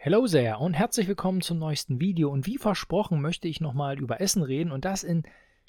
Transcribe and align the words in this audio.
Hello 0.00 0.28
there 0.28 0.58
und 0.58 0.74
herzlich 0.74 1.08
willkommen 1.08 1.40
zum 1.40 1.58
neuesten 1.58 2.00
Video. 2.00 2.30
Und 2.30 2.46
wie 2.46 2.56
versprochen 2.56 3.20
möchte 3.20 3.48
ich 3.48 3.60
nochmal 3.60 3.98
über 3.98 4.20
Essen 4.20 4.44
reden 4.44 4.70
und 4.70 4.84
das 4.84 5.02
in 5.02 5.24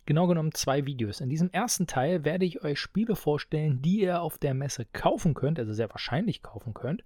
genau 0.05 0.27
genommen 0.27 0.53
zwei 0.53 0.85
Videos. 0.85 1.19
In 1.19 1.29
diesem 1.29 1.49
ersten 1.49 1.87
Teil 1.87 2.23
werde 2.23 2.45
ich 2.45 2.63
euch 2.63 2.79
Spiele 2.79 3.15
vorstellen, 3.15 3.81
die 3.81 4.01
ihr 4.01 4.21
auf 4.21 4.37
der 4.37 4.53
Messe 4.53 4.85
kaufen 4.93 5.33
könnt, 5.33 5.57
also 5.57 5.73
sehr 5.73 5.89
wahrscheinlich 5.89 6.43
kaufen 6.43 6.75
könnt. 6.75 7.03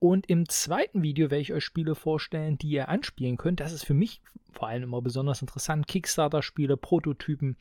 Und 0.00 0.28
im 0.30 0.48
zweiten 0.48 1.02
Video 1.02 1.30
werde 1.30 1.42
ich 1.42 1.52
euch 1.52 1.64
Spiele 1.64 1.94
vorstellen, 1.94 2.56
die 2.56 2.68
ihr 2.68 2.88
anspielen 2.88 3.36
könnt. 3.36 3.60
Das 3.60 3.72
ist 3.72 3.84
für 3.84 3.94
mich 3.94 4.20
vor 4.52 4.68
allem 4.68 4.84
immer 4.84 5.02
besonders 5.02 5.40
interessant. 5.40 5.86
Kickstarter-Spiele, 5.86 6.76
Prototypen, 6.76 7.56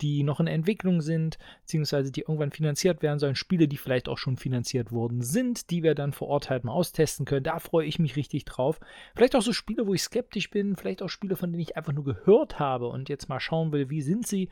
die 0.00 0.22
noch 0.22 0.40
in 0.40 0.46
Entwicklung 0.46 1.00
sind, 1.00 1.38
beziehungsweise 1.62 2.12
die 2.12 2.20
irgendwann 2.20 2.52
finanziert 2.52 3.02
werden 3.02 3.18
sollen. 3.18 3.36
Spiele, 3.36 3.68
die 3.68 3.76
vielleicht 3.76 4.08
auch 4.08 4.18
schon 4.18 4.36
finanziert 4.36 4.92
worden 4.92 5.22
sind, 5.22 5.70
die 5.70 5.82
wir 5.82 5.94
dann 5.94 6.12
vor 6.12 6.28
Ort 6.28 6.50
halt 6.50 6.64
mal 6.64 6.72
austesten 6.72 7.24
können. 7.24 7.44
Da 7.44 7.58
freue 7.58 7.86
ich 7.86 7.98
mich 7.98 8.16
richtig 8.16 8.44
drauf. 8.44 8.80
Vielleicht 9.14 9.34
auch 9.34 9.42
so 9.42 9.52
Spiele, 9.52 9.86
wo 9.86 9.94
ich 9.94 10.02
skeptisch 10.02 10.50
bin. 10.50 10.76
Vielleicht 10.76 11.02
auch 11.02 11.08
Spiele, 11.08 11.36
von 11.36 11.50
denen 11.50 11.62
ich 11.62 11.76
einfach 11.76 11.92
nur 11.92 12.04
gehört 12.04 12.58
habe 12.58 12.88
und 12.88 13.08
jetzt 13.08 13.28
mal 13.28 13.40
schauen 13.40 13.72
will, 13.72 13.90
wie 13.90 14.02
sind 14.02 14.26
sie. 14.26 14.48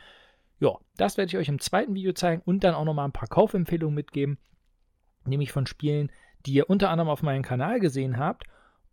Ja, 0.61 0.79
das 0.97 1.17
werde 1.17 1.29
ich 1.29 1.37
euch 1.37 1.49
im 1.49 1.61
zweiten 1.61 1.95
Video 1.95 2.13
zeigen 2.13 2.43
und 2.45 2.65
dann 2.65 2.75
auch 2.75 2.85
nochmal 2.85 3.07
ein 3.07 3.13
paar 3.13 3.29
Kaufempfehlungen 3.29 3.95
mitgeben. 3.95 4.39
Nämlich 5.27 5.53
von 5.53 5.67
Spielen, 5.67 6.11
die 6.47 6.55
ihr 6.55 6.71
unter 6.71 6.91
anderem 6.91 7.09
auf 7.09 7.23
meinem 7.23 7.43
Kanal 7.43 7.81
gesehen 7.81 8.19
habt 8.19 8.45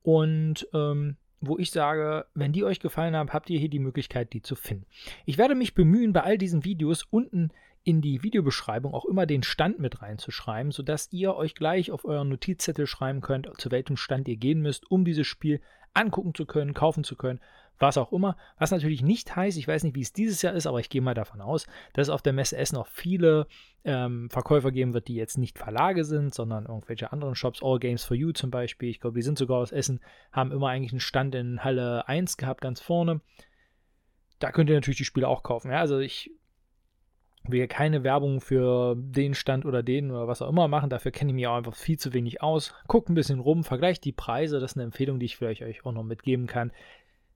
und 0.03 0.67
ähm, 0.73 1.17
wo 1.41 1.57
ich 1.57 1.71
sage, 1.71 2.27
wenn 2.35 2.53
die 2.53 2.63
euch 2.63 2.79
gefallen 2.79 3.15
haben, 3.15 3.33
habt 3.33 3.49
ihr 3.49 3.59
hier 3.59 3.69
die 3.69 3.79
Möglichkeit, 3.79 4.31
die 4.33 4.41
zu 4.41 4.55
finden. 4.55 4.85
Ich 5.25 5.39
werde 5.39 5.55
mich 5.55 5.73
bemühen, 5.73 6.13
bei 6.13 6.21
all 6.21 6.37
diesen 6.37 6.63
Videos 6.63 7.03
unten 7.09 7.49
in 7.83 8.01
die 8.01 8.21
Videobeschreibung 8.21 8.93
auch 8.93 9.05
immer 9.05 9.25
den 9.25 9.41
Stand 9.41 9.79
mit 9.79 10.03
reinzuschreiben, 10.03 10.71
sodass 10.71 11.11
ihr 11.11 11.35
euch 11.35 11.55
gleich 11.55 11.89
auf 11.91 12.05
euren 12.05 12.29
Notizzettel 12.29 12.85
schreiben 12.85 13.21
könnt, 13.21 13.49
zu 13.57 13.71
welchem 13.71 13.97
Stand 13.97 14.27
ihr 14.27 14.37
gehen 14.37 14.61
müsst, 14.61 14.89
um 14.91 15.03
dieses 15.03 15.25
Spiel 15.25 15.61
angucken 15.93 16.35
zu 16.35 16.45
können, 16.45 16.75
kaufen 16.75 17.03
zu 17.03 17.15
können, 17.15 17.39
was 17.81 17.97
auch 17.97 18.11
immer. 18.11 18.37
Was 18.57 18.71
natürlich 18.71 19.01
nicht 19.01 19.35
heißt, 19.35 19.57
ich 19.57 19.67
weiß 19.67 19.83
nicht, 19.83 19.95
wie 19.95 20.01
es 20.01 20.13
dieses 20.13 20.41
Jahr 20.41 20.53
ist, 20.53 20.67
aber 20.67 20.79
ich 20.79 20.89
gehe 20.89 21.01
mal 21.01 21.13
davon 21.13 21.41
aus, 21.41 21.65
dass 21.93 22.07
es 22.07 22.13
auf 22.13 22.21
der 22.21 22.33
Messe 22.33 22.57
Essen 22.57 22.77
auch 22.77 22.87
viele 22.87 23.47
ähm, 23.83 24.29
Verkäufer 24.29 24.71
geben 24.71 24.93
wird, 24.93 25.07
die 25.07 25.15
jetzt 25.15 25.37
nicht 25.37 25.57
Verlage 25.57 26.03
sind, 26.05 26.33
sondern 26.33 26.65
irgendwelche 26.65 27.11
anderen 27.11 27.35
Shops, 27.35 27.61
All 27.63 27.79
Games 27.79 28.03
for 28.03 28.15
You 28.15 28.31
zum 28.31 28.51
Beispiel. 28.51 28.89
Ich 28.89 28.99
glaube, 28.99 29.15
die 29.15 29.23
sind 29.23 29.37
sogar 29.37 29.57
aus 29.57 29.71
Essen, 29.71 29.99
haben 30.31 30.51
immer 30.51 30.69
eigentlich 30.69 30.93
einen 30.93 30.99
Stand 30.99 31.33
in 31.35 31.63
Halle 31.63 32.07
1 32.07 32.37
gehabt, 32.37 32.61
ganz 32.61 32.79
vorne. 32.79 33.21
Da 34.39 34.51
könnt 34.51 34.69
ihr 34.69 34.75
natürlich 34.75 34.97
die 34.97 35.05
Spiele 35.05 35.27
auch 35.27 35.43
kaufen. 35.43 35.71
Ja, 35.71 35.79
also 35.79 35.99
ich 35.99 36.31
will 37.43 37.67
keine 37.67 38.03
Werbung 38.03 38.39
für 38.39 38.95
den 38.95 39.33
Stand 39.33 39.65
oder 39.65 39.81
den 39.81 40.11
oder 40.11 40.27
was 40.27 40.41
auch 40.41 40.49
immer 40.49 40.67
machen. 40.67 40.89
Dafür 40.89 41.11
kenne 41.11 41.31
ich 41.31 41.35
mich 41.35 41.47
auch 41.47 41.55
einfach 41.55 41.75
viel 41.75 41.97
zu 41.97 42.13
wenig 42.13 42.41
aus. 42.41 42.73
Guckt 42.87 43.09
ein 43.09 43.15
bisschen 43.15 43.39
rum, 43.39 43.63
vergleicht 43.63 44.05
die 44.05 44.11
Preise. 44.11 44.59
Das 44.59 44.71
ist 44.71 44.77
eine 44.77 44.83
Empfehlung, 44.83 45.19
die 45.19 45.25
ich 45.25 45.37
vielleicht 45.37 45.63
euch 45.63 45.85
auch 45.85 45.91
noch 45.91 46.03
mitgeben 46.03 46.45
kann. 46.45 46.71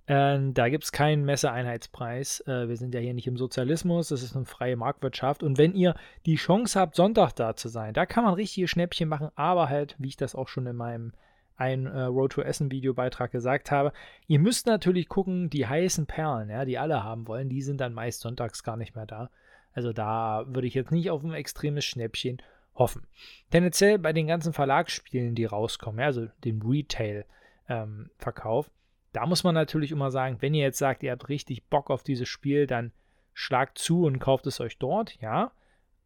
Äh, 0.07 0.39
da 0.51 0.69
gibt 0.69 0.83
es 0.83 0.91
keinen 0.91 1.25
Messeeinheitspreis. 1.25 2.41
Äh, 2.41 2.67
wir 2.67 2.77
sind 2.77 2.93
ja 2.93 2.99
hier 2.99 3.13
nicht 3.13 3.27
im 3.27 3.37
Sozialismus, 3.37 4.09
das 4.09 4.23
ist 4.23 4.35
eine 4.35 4.45
freie 4.45 4.75
Marktwirtschaft. 4.75 5.43
Und 5.43 5.57
wenn 5.57 5.73
ihr 5.73 5.95
die 6.25 6.35
Chance 6.35 6.79
habt, 6.79 6.95
Sonntag 6.95 7.33
da 7.33 7.55
zu 7.55 7.69
sein, 7.69 7.93
da 7.93 8.05
kann 8.05 8.23
man 8.23 8.35
richtige 8.35 8.67
Schnäppchen 8.67 9.09
machen, 9.09 9.29
aber 9.35 9.69
halt, 9.69 9.95
wie 9.97 10.09
ich 10.09 10.17
das 10.17 10.35
auch 10.35 10.47
schon 10.47 10.67
in 10.67 10.75
meinem 10.75 11.13
ein 11.57 11.85
äh, 11.85 12.03
Road 12.03 12.33
to 12.33 12.41
Essen 12.41 12.71
Videobeitrag 12.71 13.31
gesagt 13.31 13.71
habe, 13.71 13.93
ihr 14.27 14.39
müsst 14.39 14.67
natürlich 14.67 15.07
gucken, 15.07 15.49
die 15.49 15.65
heißen 15.65 16.05
Perlen, 16.05 16.49
ja, 16.49 16.65
die 16.65 16.77
alle 16.77 17.03
haben 17.03 17.27
wollen, 17.27 17.49
die 17.49 17.61
sind 17.61 17.79
dann 17.79 17.93
meist 17.93 18.21
sonntags 18.21 18.63
gar 18.63 18.77
nicht 18.77 18.95
mehr 18.95 19.05
da. 19.05 19.29
Also 19.73 19.93
da 19.93 20.45
würde 20.47 20.67
ich 20.67 20.73
jetzt 20.73 20.91
nicht 20.91 21.11
auf 21.11 21.23
ein 21.23 21.33
extremes 21.33 21.85
Schnäppchen 21.85 22.41
hoffen. 22.75 23.07
Tendenziell 23.51 23.99
bei 23.99 24.13
den 24.13 24.27
ganzen 24.27 24.53
Verlagsspielen, 24.53 25.35
die 25.35 25.45
rauskommen, 25.45 25.99
ja, 25.99 26.07
also 26.07 26.27
dem 26.43 26.61
Retail-Verkauf, 26.61 28.67
ähm, 28.67 28.71
da 29.15 29.25
muss 29.25 29.43
man 29.43 29.55
natürlich 29.55 29.91
immer 29.91 30.11
sagen, 30.11 30.37
wenn 30.41 30.53
ihr 30.53 30.63
jetzt 30.63 30.77
sagt, 30.77 31.03
ihr 31.03 31.11
habt 31.11 31.29
richtig 31.29 31.63
Bock 31.65 31.89
auf 31.89 32.03
dieses 32.03 32.27
Spiel, 32.27 32.67
dann 32.67 32.91
schlagt 33.33 33.77
zu 33.77 34.05
und 34.05 34.19
kauft 34.19 34.45
es 34.47 34.59
euch 34.59 34.77
dort, 34.77 35.19
ja. 35.21 35.51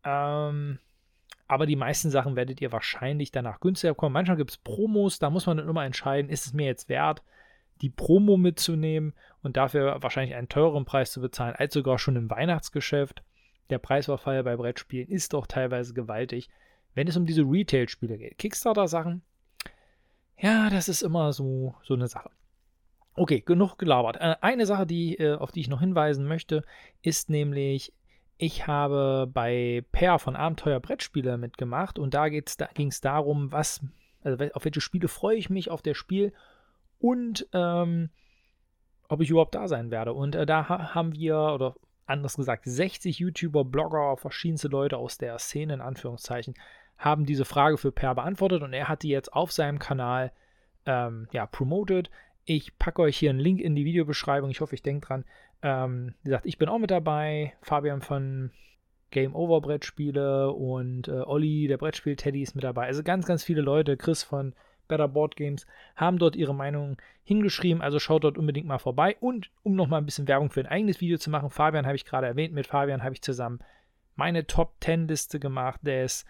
Ähm, 0.03 0.79
aber 1.47 1.65
die 1.65 1.75
meisten 1.75 2.11
Sachen 2.11 2.35
werdet 2.35 2.61
ihr 2.61 2.71
wahrscheinlich 2.71 3.31
danach 3.31 3.59
günstiger 3.59 3.93
bekommen. 3.93 4.13
Manchmal 4.13 4.37
gibt 4.37 4.51
es 4.51 4.57
Promos, 4.57 5.17
da 5.17 5.29
muss 5.29 5.47
man 5.47 5.57
dann 5.57 5.67
immer 5.67 5.85
entscheiden, 5.85 6.29
ist 6.29 6.45
es 6.45 6.53
mir 6.53 6.67
jetzt 6.67 6.89
wert, 6.89 7.23
die 7.81 7.89
Promo 7.89 8.37
mitzunehmen 8.37 9.13
und 9.41 9.57
dafür 9.57 10.01
wahrscheinlich 10.01 10.35
einen 10.35 10.49
teureren 10.49 10.85
Preis 10.85 11.11
zu 11.11 11.21
bezahlen, 11.21 11.55
als 11.55 11.73
sogar 11.73 11.97
schon 11.97 12.15
im 12.15 12.29
Weihnachtsgeschäft 12.29 13.23
der 13.69 13.79
Preisverfall 13.79 14.43
bei 14.43 14.55
Brettspielen 14.55 15.09
ist 15.09 15.33
doch 15.33 15.47
teilweise 15.47 15.93
gewaltig, 15.93 16.49
wenn 16.95 17.07
es 17.07 17.17
um 17.17 17.25
diese 17.25 17.43
Retail-Spiele 17.43 18.17
geht. 18.17 18.37
Kickstarter-Sachen, 18.37 19.21
ja, 20.37 20.69
das 20.69 20.89
ist 20.89 21.01
immer 21.01 21.33
so, 21.33 21.75
so 21.83 21.93
eine 21.93 22.07
Sache. 22.07 22.31
Okay, 23.19 23.41
genug 23.41 23.77
gelabert. 23.77 24.15
Äh, 24.15 24.37
eine 24.39 24.65
Sache, 24.65 24.87
die, 24.87 25.17
äh, 25.17 25.35
auf 25.35 25.51
die 25.51 25.59
ich 25.59 25.67
noch 25.67 25.81
hinweisen 25.81 26.25
möchte, 26.25 26.63
ist 27.01 27.29
nämlich, 27.29 27.91
ich 28.37 28.65
habe 28.65 29.29
bei 29.29 29.83
Per 29.91 30.19
von 30.19 30.37
Abenteuer 30.37 30.79
Brettspiele 30.79 31.37
mitgemacht 31.37 31.99
und 31.99 32.13
da, 32.13 32.29
da 32.29 32.65
ging 32.73 32.87
es 32.87 33.01
darum, 33.01 33.51
was, 33.51 33.81
also 34.23 34.41
auf 34.53 34.63
welche 34.63 34.79
Spiele 34.79 35.09
freue 35.09 35.35
ich 35.35 35.49
mich 35.49 35.69
auf 35.69 35.81
der 35.81 35.95
Spiel 35.95 36.31
und 36.97 37.45
ähm, 37.51 38.09
ob 39.09 39.19
ich 39.19 39.29
überhaupt 39.29 39.53
da 39.53 39.67
sein 39.67 39.91
werde. 39.91 40.13
Und 40.13 40.35
äh, 40.35 40.45
da 40.45 40.69
ha 40.69 40.95
haben 40.95 41.13
wir, 41.13 41.35
oder 41.35 41.75
anders 42.05 42.37
gesagt 42.37 42.63
60 42.63 43.19
YouTuber, 43.19 43.65
Blogger, 43.65 44.15
verschiedenste 44.15 44.69
Leute 44.69 44.95
aus 44.95 45.17
der 45.17 45.37
Szene 45.39 45.73
in 45.73 45.81
Anführungszeichen 45.81 46.53
haben 46.97 47.25
diese 47.25 47.43
Frage 47.43 47.77
für 47.77 47.91
Per 47.91 48.15
beantwortet 48.15 48.61
und 48.61 48.71
er 48.71 48.87
hat 48.87 49.03
die 49.03 49.09
jetzt 49.09 49.33
auf 49.33 49.51
seinem 49.51 49.77
Kanal 49.77 50.31
ähm, 50.85 51.27
ja, 51.31 51.45
promoted. 51.45 52.09
Ich 52.51 52.79
packe 52.79 53.03
euch 53.03 53.15
hier 53.15 53.29
einen 53.29 53.37
Link 53.37 53.61
in 53.61 53.75
die 53.75 53.85
Videobeschreibung. 53.85 54.49
Ich 54.49 54.59
hoffe, 54.59 54.73
ich 54.73 54.81
denke 54.81 55.05
dran. 55.05 55.23
Ähm, 55.61 56.15
wie 56.23 56.29
gesagt, 56.29 56.47
ich 56.47 56.57
bin 56.57 56.67
auch 56.67 56.79
mit 56.79 56.89
dabei. 56.89 57.53
Fabian 57.61 58.01
von 58.01 58.49
Game 59.11 59.35
Over 59.35 59.61
Brettspiele 59.61 60.51
und 60.51 61.07
äh, 61.09 61.11
Olli, 61.11 61.67
der 61.67 61.77
Brettspiel-Teddy, 61.77 62.41
ist 62.41 62.55
mit 62.55 62.63
dabei. 62.63 62.87
Also 62.87 63.03
ganz, 63.03 63.27
ganz 63.27 63.43
viele 63.43 63.61
Leute. 63.61 63.97
Chris 63.97 64.23
von 64.23 64.55
Better 64.87 65.07
Board 65.07 65.35
Games 65.35 65.67
haben 65.95 66.17
dort 66.17 66.35
ihre 66.35 66.55
Meinung 66.55 66.97
hingeschrieben. 67.23 67.83
Also 67.83 67.99
schaut 67.99 68.23
dort 68.23 68.39
unbedingt 68.39 68.65
mal 68.65 68.79
vorbei. 68.79 69.15
Und 69.19 69.51
um 69.61 69.75
nochmal 69.75 70.01
ein 70.01 70.07
bisschen 70.07 70.27
Werbung 70.27 70.49
für 70.49 70.61
ein 70.61 70.65
eigenes 70.65 71.01
Video 71.01 71.19
zu 71.19 71.29
machen, 71.29 71.51
Fabian 71.51 71.85
habe 71.85 71.97
ich 71.97 72.05
gerade 72.05 72.25
erwähnt. 72.25 72.55
Mit 72.55 72.65
Fabian 72.65 73.03
habe 73.03 73.13
ich 73.13 73.21
zusammen 73.21 73.59
meine 74.15 74.47
Top 74.47 74.73
10 74.81 75.07
Liste 75.07 75.39
gemacht 75.39 75.81
des 75.85 76.25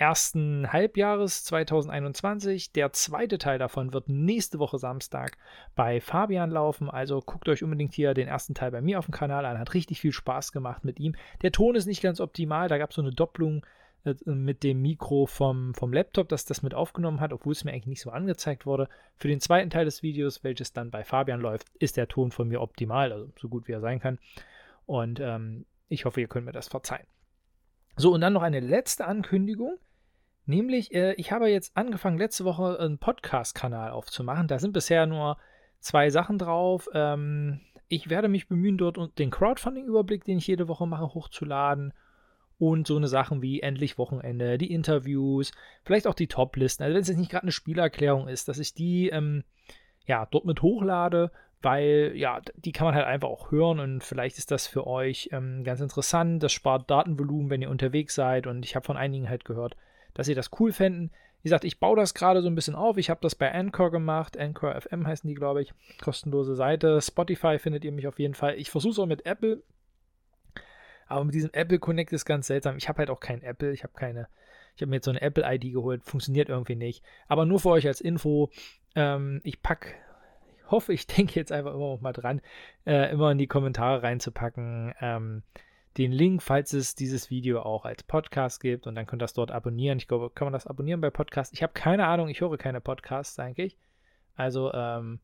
ersten 0.00 0.72
Halbjahres 0.72 1.44
2021. 1.44 2.72
Der 2.72 2.92
zweite 2.92 3.36
Teil 3.36 3.58
davon 3.58 3.92
wird 3.92 4.08
nächste 4.08 4.58
Woche 4.58 4.78
Samstag 4.78 5.36
bei 5.76 6.00
Fabian 6.00 6.50
laufen. 6.50 6.88
Also 6.88 7.20
guckt 7.20 7.48
euch 7.50 7.62
unbedingt 7.62 7.92
hier 7.92 8.14
den 8.14 8.26
ersten 8.26 8.54
Teil 8.54 8.70
bei 8.70 8.80
mir 8.80 8.98
auf 8.98 9.04
dem 9.04 9.12
Kanal 9.12 9.44
an. 9.44 9.58
Hat 9.58 9.74
richtig 9.74 10.00
viel 10.00 10.12
Spaß 10.12 10.52
gemacht 10.52 10.84
mit 10.84 10.98
ihm. 10.98 11.14
Der 11.42 11.52
Ton 11.52 11.74
ist 11.74 11.86
nicht 11.86 12.02
ganz 12.02 12.20
optimal. 12.20 12.68
Da 12.68 12.78
gab 12.78 12.90
es 12.90 12.96
so 12.96 13.02
eine 13.02 13.12
Doppelung 13.12 13.66
äh, 14.04 14.14
mit 14.24 14.62
dem 14.62 14.80
Mikro 14.80 15.26
vom, 15.26 15.74
vom 15.74 15.92
Laptop, 15.92 16.30
das 16.30 16.46
das 16.46 16.62
mit 16.62 16.72
aufgenommen 16.72 17.20
hat, 17.20 17.34
obwohl 17.34 17.52
es 17.52 17.64
mir 17.64 17.72
eigentlich 17.72 17.86
nicht 17.86 18.02
so 18.02 18.10
angezeigt 18.10 18.64
wurde. 18.64 18.88
Für 19.16 19.28
den 19.28 19.40
zweiten 19.40 19.68
Teil 19.68 19.84
des 19.84 20.02
Videos, 20.02 20.42
welches 20.42 20.72
dann 20.72 20.90
bei 20.90 21.04
Fabian 21.04 21.40
läuft, 21.40 21.68
ist 21.78 21.98
der 21.98 22.08
Ton 22.08 22.30
von 22.30 22.48
mir 22.48 22.62
optimal, 22.62 23.12
also 23.12 23.30
so 23.38 23.50
gut 23.50 23.68
wie 23.68 23.72
er 23.72 23.80
sein 23.80 24.00
kann. 24.00 24.18
Und 24.86 25.20
ähm, 25.20 25.66
ich 25.88 26.06
hoffe, 26.06 26.22
ihr 26.22 26.28
könnt 26.28 26.46
mir 26.46 26.52
das 26.52 26.68
verzeihen. 26.68 27.06
So, 27.96 28.14
und 28.14 28.22
dann 28.22 28.32
noch 28.32 28.42
eine 28.42 28.60
letzte 28.60 29.06
Ankündigung. 29.06 29.76
Nämlich, 30.46 30.94
äh, 30.94 31.14
ich 31.14 31.32
habe 31.32 31.48
jetzt 31.48 31.76
angefangen, 31.76 32.18
letzte 32.18 32.44
Woche 32.44 32.78
einen 32.78 32.98
Podcast-Kanal 32.98 33.90
aufzumachen. 33.90 34.48
Da 34.48 34.58
sind 34.58 34.72
bisher 34.72 35.06
nur 35.06 35.36
zwei 35.78 36.10
Sachen 36.10 36.38
drauf. 36.38 36.88
Ähm, 36.94 37.60
ich 37.88 38.08
werde 38.08 38.28
mich 38.28 38.48
bemühen, 38.48 38.78
dort 38.78 39.18
den 39.18 39.30
Crowdfunding-Überblick, 39.30 40.24
den 40.24 40.38
ich 40.38 40.46
jede 40.46 40.68
Woche 40.68 40.86
mache, 40.86 41.14
hochzuladen 41.14 41.92
und 42.60 42.86
so 42.86 42.96
eine 42.96 43.08
Sachen 43.08 43.42
wie 43.42 43.60
endlich 43.60 43.98
Wochenende, 43.98 44.58
die 44.58 44.72
Interviews, 44.72 45.50
vielleicht 45.82 46.06
auch 46.06 46.14
die 46.14 46.28
Top-Listen. 46.28 46.82
Also 46.82 46.94
wenn 46.94 47.02
es 47.02 47.08
jetzt 47.08 47.18
nicht 47.18 47.30
gerade 47.30 47.44
eine 47.44 47.52
Spielerklärung 47.52 48.28
ist, 48.28 48.48
dass 48.48 48.58
ich 48.58 48.74
die 48.74 49.08
ähm, 49.08 49.44
ja 50.06 50.26
dort 50.30 50.44
mit 50.44 50.60
hochlade, 50.60 51.32
weil 51.62 52.12
ja, 52.14 52.40
die 52.56 52.72
kann 52.72 52.86
man 52.86 52.94
halt 52.94 53.06
einfach 53.06 53.28
auch 53.28 53.50
hören 53.50 53.80
und 53.80 54.04
vielleicht 54.04 54.38
ist 54.38 54.50
das 54.50 54.66
für 54.66 54.86
euch 54.86 55.30
ähm, 55.32 55.64
ganz 55.64 55.80
interessant. 55.80 56.42
Das 56.42 56.52
spart 56.52 56.90
Datenvolumen, 56.90 57.50
wenn 57.50 57.62
ihr 57.62 57.70
unterwegs 57.70 58.14
seid 58.14 58.46
und 58.46 58.64
ich 58.64 58.76
habe 58.76 58.84
von 58.84 58.98
einigen 58.98 59.28
halt 59.28 59.44
gehört, 59.44 59.76
dass 60.14 60.26
sie 60.26 60.34
das 60.34 60.50
cool 60.58 60.72
fänden. 60.72 61.10
Wie 61.42 61.48
gesagt, 61.48 61.64
ich 61.64 61.80
baue 61.80 61.96
das 61.96 62.12
gerade 62.12 62.42
so 62.42 62.48
ein 62.48 62.54
bisschen 62.54 62.74
auf. 62.74 62.98
Ich 62.98 63.08
habe 63.08 63.20
das 63.22 63.34
bei 63.34 63.50
Anchor 63.52 63.90
gemacht. 63.90 64.36
Anchor 64.38 64.78
FM 64.78 65.06
heißen 65.06 65.26
die, 65.26 65.34
glaube 65.34 65.62
ich. 65.62 65.72
Kostenlose 66.02 66.54
Seite. 66.54 67.00
Spotify 67.00 67.58
findet 67.58 67.84
ihr 67.84 67.92
mich 67.92 68.06
auf 68.06 68.18
jeden 68.18 68.34
Fall. 68.34 68.56
Ich 68.56 68.70
versuche 68.70 68.92
es 68.92 68.98
auch 68.98 69.06
mit 69.06 69.24
Apple. 69.24 69.62
Aber 71.06 71.24
mit 71.24 71.34
diesem 71.34 71.50
Apple 71.52 71.78
Connect 71.78 72.12
ist 72.12 72.26
ganz 72.26 72.46
seltsam. 72.46 72.76
Ich 72.76 72.88
habe 72.88 72.98
halt 72.98 73.10
auch 73.10 73.20
kein 73.20 73.42
Apple. 73.42 73.72
Ich 73.72 73.84
habe 73.84 73.94
keine. 73.94 74.28
Ich 74.76 74.82
habe 74.82 74.90
mir 74.90 74.96
jetzt 74.96 75.06
so 75.06 75.10
eine 75.10 75.22
Apple-ID 75.22 75.72
geholt. 75.72 76.04
Funktioniert 76.04 76.50
irgendwie 76.50 76.76
nicht. 76.76 77.02
Aber 77.26 77.46
nur 77.46 77.58
für 77.58 77.70
euch 77.70 77.86
als 77.86 78.02
Info. 78.02 78.50
Ähm, 78.94 79.40
ich 79.42 79.62
packe. 79.62 79.94
Ich 80.58 80.70
hoffe, 80.70 80.92
ich 80.92 81.06
denke 81.08 81.34
jetzt 81.34 81.52
einfach 81.52 81.72
immer 81.72 81.94
noch 81.94 82.00
mal 82.02 82.12
dran, 82.12 82.42
äh, 82.86 83.10
immer 83.10 83.32
in 83.32 83.38
die 83.38 83.46
Kommentare 83.46 84.02
reinzupacken. 84.02 84.94
Ähm, 85.00 85.42
den 85.96 86.12
Link, 86.12 86.42
falls 86.42 86.72
es 86.72 86.94
dieses 86.94 87.30
Video 87.30 87.62
auch 87.62 87.84
als 87.84 88.02
Podcast 88.04 88.60
gibt 88.60 88.86
und 88.86 88.94
dann 88.94 89.06
könnt 89.06 89.22
ihr 89.22 89.24
das 89.24 89.32
dort 89.32 89.50
abonnieren. 89.50 89.98
Ich 89.98 90.06
glaube, 90.06 90.30
kann 90.30 90.46
man 90.46 90.52
das 90.52 90.66
abonnieren 90.66 91.00
bei 91.00 91.10
Podcasts? 91.10 91.52
Ich 91.52 91.62
habe 91.62 91.72
keine 91.72 92.06
Ahnung, 92.06 92.28
ich 92.28 92.40
höre 92.40 92.56
keine 92.58 92.80
Podcasts 92.80 93.38
eigentlich. 93.38 93.76
Also 94.36 94.72
ähm, 94.72 95.20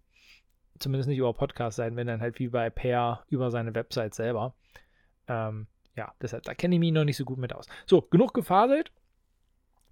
zumindest 0.79 1.09
nicht 1.09 1.19
über 1.19 1.33
Podcast 1.33 1.77
sein, 1.77 1.97
wenn 1.97 2.07
dann 2.07 2.21
halt 2.21 2.39
wie 2.39 2.49
bei 2.49 2.71
Per 2.71 3.25
über 3.29 3.51
seine 3.51 3.75
Website 3.75 4.15
selber. 4.15 4.55
Ähm, 5.29 5.69
ja, 5.97 6.13
deshalb, 6.21 6.43
da 6.45 6.55
kenne 6.55 6.75
ich 6.75 6.81
mich 6.81 6.93
noch 6.93 7.05
nicht 7.05 7.17
so 7.17 7.25
gut 7.25 7.39
mit 7.39 7.55
aus. 7.55 7.67
So, 7.87 8.03
genug 8.03 8.35
gefaselt. 8.35 8.93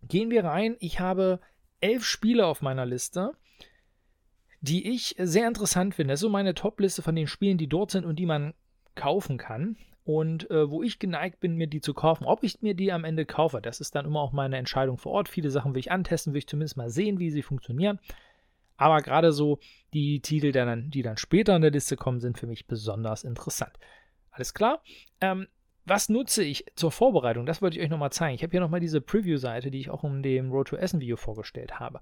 Gehen 0.03 0.31
wir 0.31 0.45
rein. 0.45 0.77
Ich 0.81 1.01
habe 1.01 1.41
elf 1.81 2.05
Spiele 2.05 2.47
auf 2.47 2.63
meiner 2.63 2.85
Liste, 2.85 3.33
die 4.61 4.93
ich 4.93 5.15
sehr 5.19 5.47
interessant 5.47 5.95
finde. 5.95 6.13
Das 6.13 6.19
ist 6.19 6.23
so 6.23 6.29
meine 6.29 6.55
Top-Liste 6.55 7.03
von 7.03 7.15
den 7.15 7.27
Spielen, 7.27 7.59
die 7.59 7.69
dort 7.69 7.91
sind 7.91 8.05
und 8.05 8.17
die 8.17 8.27
man 8.27 8.55
kaufen 8.95 9.39
kann. 9.39 9.77
Und 10.05 10.51
äh, 10.51 10.71
wo 10.71 10.83
ich 10.83 10.99
geneigt 10.99 11.41
bin, 11.41 11.57
mir 11.57 11.67
die 11.67 11.81
zu 11.81 11.95
kaufen. 11.95 12.25
Ob 12.25 12.43
ich 12.43 12.61
mir 12.61 12.75
die 12.75 12.93
am 12.93 13.05
Ende 13.05 13.25
kaufe, 13.25 13.61
das 13.63 13.81
ist 13.81 13.95
dann 13.95 14.05
immer 14.05 14.21
auch 14.21 14.33
meine 14.33 14.59
Entscheidung 14.59 14.99
vor 14.99 15.13
Ort. 15.13 15.29
Viele 15.29 15.51
Sachen 15.51 15.73
will 15.73 15.81
ich 15.81 15.91
antesten, 15.91 16.35
will 16.35 16.39
ich 16.39 16.47
zumindest 16.47 16.77
mal 16.77 16.91
sehen, 16.91 17.19
wie 17.19 17.31
sie 17.31 17.43
funktionieren. 17.43 17.99
Aber 18.77 19.01
gerade 19.01 19.33
so 19.33 19.61
die 19.93 20.21
Titel, 20.21 20.47
die 20.47 20.53
dann, 20.53 20.91
die 20.91 21.03
dann 21.03 21.17
später 21.17 21.57
in 21.57 21.63
der 21.63 21.71
Liste 21.71 21.97
kommen, 21.97 22.21
sind 22.21 22.39
für 22.39 22.47
mich 22.47 22.67
besonders 22.67 23.25
interessant. 23.25 23.73
Alles 24.31 24.53
klar? 24.53 24.83
Ähm, 25.21 25.47
was 25.87 26.09
nutze 26.09 26.43
ich 26.43 26.67
zur 26.77 26.91
Vorbereitung? 26.91 27.47
Das 27.47 27.63
wollte 27.63 27.79
ich 27.79 27.85
euch 27.85 27.91
nochmal 27.91 28.13
zeigen. 28.13 28.35
Ich 28.35 28.43
habe 28.43 28.51
hier 28.51 28.61
nochmal 28.61 28.81
diese 28.81 29.01
Preview-Seite, 29.01 29.71
die 29.71 29.81
ich 29.81 29.91
auch 29.91 30.03
in 30.05 30.23
dem 30.23 30.51
Road 30.51 30.69
to 30.69 30.77
Essen 30.77 31.01
Video 31.01 31.17
vorgestellt 31.17 31.79
habe. 31.79 32.01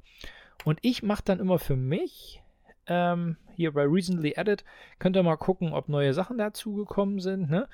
Und 0.64 0.78
ich 0.82 1.02
mache 1.02 1.22
dann 1.24 1.40
immer 1.40 1.58
für 1.58 1.76
mich, 1.76 2.42
ähm, 2.86 3.36
hier 3.56 3.72
bei 3.72 3.82
Recently 3.84 4.34
Added, 4.36 4.64
könnt 4.98 5.16
ihr 5.16 5.22
mal 5.22 5.36
gucken, 5.36 5.72
ob 5.72 5.88
neue 5.88 6.14
Sachen 6.14 6.38
dazugekommen 6.38 7.18
sind. 7.20 7.50
Ne? 7.50 7.68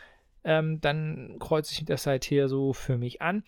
Ähm, 0.48 0.80
dann 0.80 1.36
kreuze 1.38 1.74
ich 1.74 1.84
das 1.84 2.06
halt 2.06 2.24
hier 2.24 2.48
so 2.48 2.72
für 2.72 2.96
mich 2.96 3.20
an. 3.20 3.44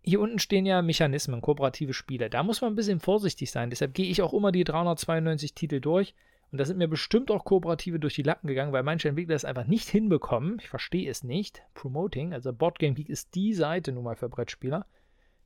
Hier 0.00 0.20
unten 0.20 0.38
stehen 0.38 0.64
ja 0.64 0.80
Mechanismen, 0.80 1.40
kooperative 1.40 1.92
Spiele. 1.92 2.30
Da 2.30 2.44
muss 2.44 2.60
man 2.60 2.72
ein 2.72 2.76
bisschen 2.76 3.00
vorsichtig 3.00 3.50
sein. 3.50 3.68
Deshalb 3.68 3.94
gehe 3.94 4.08
ich 4.08 4.22
auch 4.22 4.32
immer 4.32 4.52
die 4.52 4.62
392 4.62 5.54
Titel 5.54 5.80
durch. 5.80 6.14
Und 6.52 6.58
da 6.58 6.64
sind 6.64 6.78
mir 6.78 6.86
bestimmt 6.86 7.32
auch 7.32 7.44
Kooperative 7.44 7.98
durch 7.98 8.14
die 8.14 8.22
Lappen 8.22 8.46
gegangen, 8.46 8.72
weil 8.72 8.84
manche 8.84 9.08
Entwickler 9.08 9.34
es 9.34 9.44
einfach 9.44 9.66
nicht 9.66 9.88
hinbekommen. 9.88 10.58
Ich 10.60 10.68
verstehe 10.68 11.10
es 11.10 11.24
nicht. 11.24 11.62
Promoting, 11.74 12.32
also 12.32 12.52
Boardgame 12.52 12.94
Geek 12.94 13.08
ist 13.08 13.34
die 13.34 13.52
Seite 13.52 13.90
nun 13.90 14.04
mal 14.04 14.16
für 14.16 14.28
Brettspieler. 14.28 14.86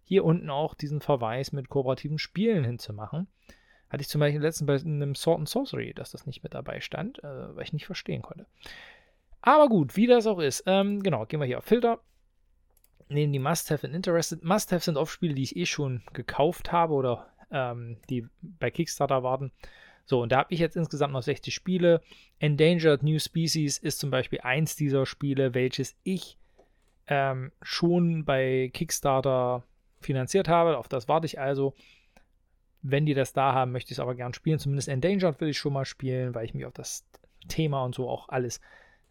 Hier 0.04 0.22
unten 0.22 0.50
auch 0.50 0.74
diesen 0.74 1.00
Verweis 1.00 1.52
mit 1.52 1.70
kooperativen 1.70 2.18
Spielen 2.18 2.62
hinzumachen. 2.62 3.26
Hatte 3.88 4.02
ich 4.02 4.08
zum 4.08 4.20
Beispiel 4.20 4.42
letztens 4.42 4.66
bei 4.66 4.76
einem 4.76 5.14
Sword 5.14 5.38
and 5.38 5.48
Sorcery, 5.48 5.94
dass 5.94 6.12
das 6.12 6.26
nicht 6.26 6.42
mit 6.42 6.52
dabei 6.52 6.80
stand, 6.80 7.24
äh, 7.24 7.56
weil 7.56 7.64
ich 7.64 7.72
nicht 7.72 7.86
verstehen 7.86 8.20
konnte. 8.20 8.46
Aber 9.42 9.68
gut, 9.68 9.96
wie 9.96 10.06
das 10.06 10.26
auch 10.26 10.38
ist. 10.38 10.62
Ähm, 10.66 11.02
genau, 11.02 11.26
gehen 11.26 11.40
wir 11.40 11.46
hier 11.46 11.58
auf 11.58 11.64
Filter. 11.64 12.00
Nehmen 13.08 13.32
die 13.32 13.40
Must-Have 13.40 13.86
und 13.86 13.94
Interested. 13.94 14.42
Must-Have 14.42 14.84
sind 14.84 14.96
oft 14.96 15.12
Spiele, 15.12 15.34
die 15.34 15.42
ich 15.42 15.56
eh 15.56 15.66
schon 15.66 16.02
gekauft 16.12 16.72
habe 16.72 16.94
oder 16.94 17.26
ähm, 17.50 17.98
die 18.08 18.26
bei 18.40 18.70
Kickstarter 18.70 19.22
warten. 19.22 19.52
So, 20.04 20.22
und 20.22 20.32
da 20.32 20.38
habe 20.38 20.54
ich 20.54 20.60
jetzt 20.60 20.76
insgesamt 20.76 21.12
noch 21.12 21.22
60 21.22 21.54
Spiele. 21.54 22.00
Endangered 22.38 23.02
New 23.02 23.18
Species 23.18 23.78
ist 23.78 23.98
zum 23.98 24.10
Beispiel 24.10 24.40
eins 24.40 24.76
dieser 24.76 25.06
Spiele, 25.06 25.54
welches 25.54 25.96
ich 26.02 26.38
ähm, 27.06 27.52
schon 27.62 28.24
bei 28.24 28.70
Kickstarter 28.72 29.64
finanziert 30.00 30.48
habe. 30.48 30.78
Auf 30.78 30.88
das 30.88 31.08
warte 31.08 31.26
ich 31.26 31.40
also. 31.40 31.74
Wenn 32.84 33.06
die 33.06 33.14
das 33.14 33.32
da 33.32 33.52
haben, 33.52 33.70
möchte 33.70 33.92
ich 33.92 33.98
es 33.98 34.00
aber 34.00 34.16
gern 34.16 34.34
spielen. 34.34 34.58
Zumindest 34.58 34.88
Endangered 34.88 35.40
will 35.40 35.50
ich 35.50 35.58
schon 35.58 35.72
mal 35.72 35.84
spielen, 35.84 36.34
weil 36.34 36.44
ich 36.44 36.54
mich 36.54 36.66
auf 36.66 36.72
das 36.72 37.06
Thema 37.48 37.84
und 37.84 37.94
so 37.94 38.08
auch 38.08 38.28
alles 38.28 38.60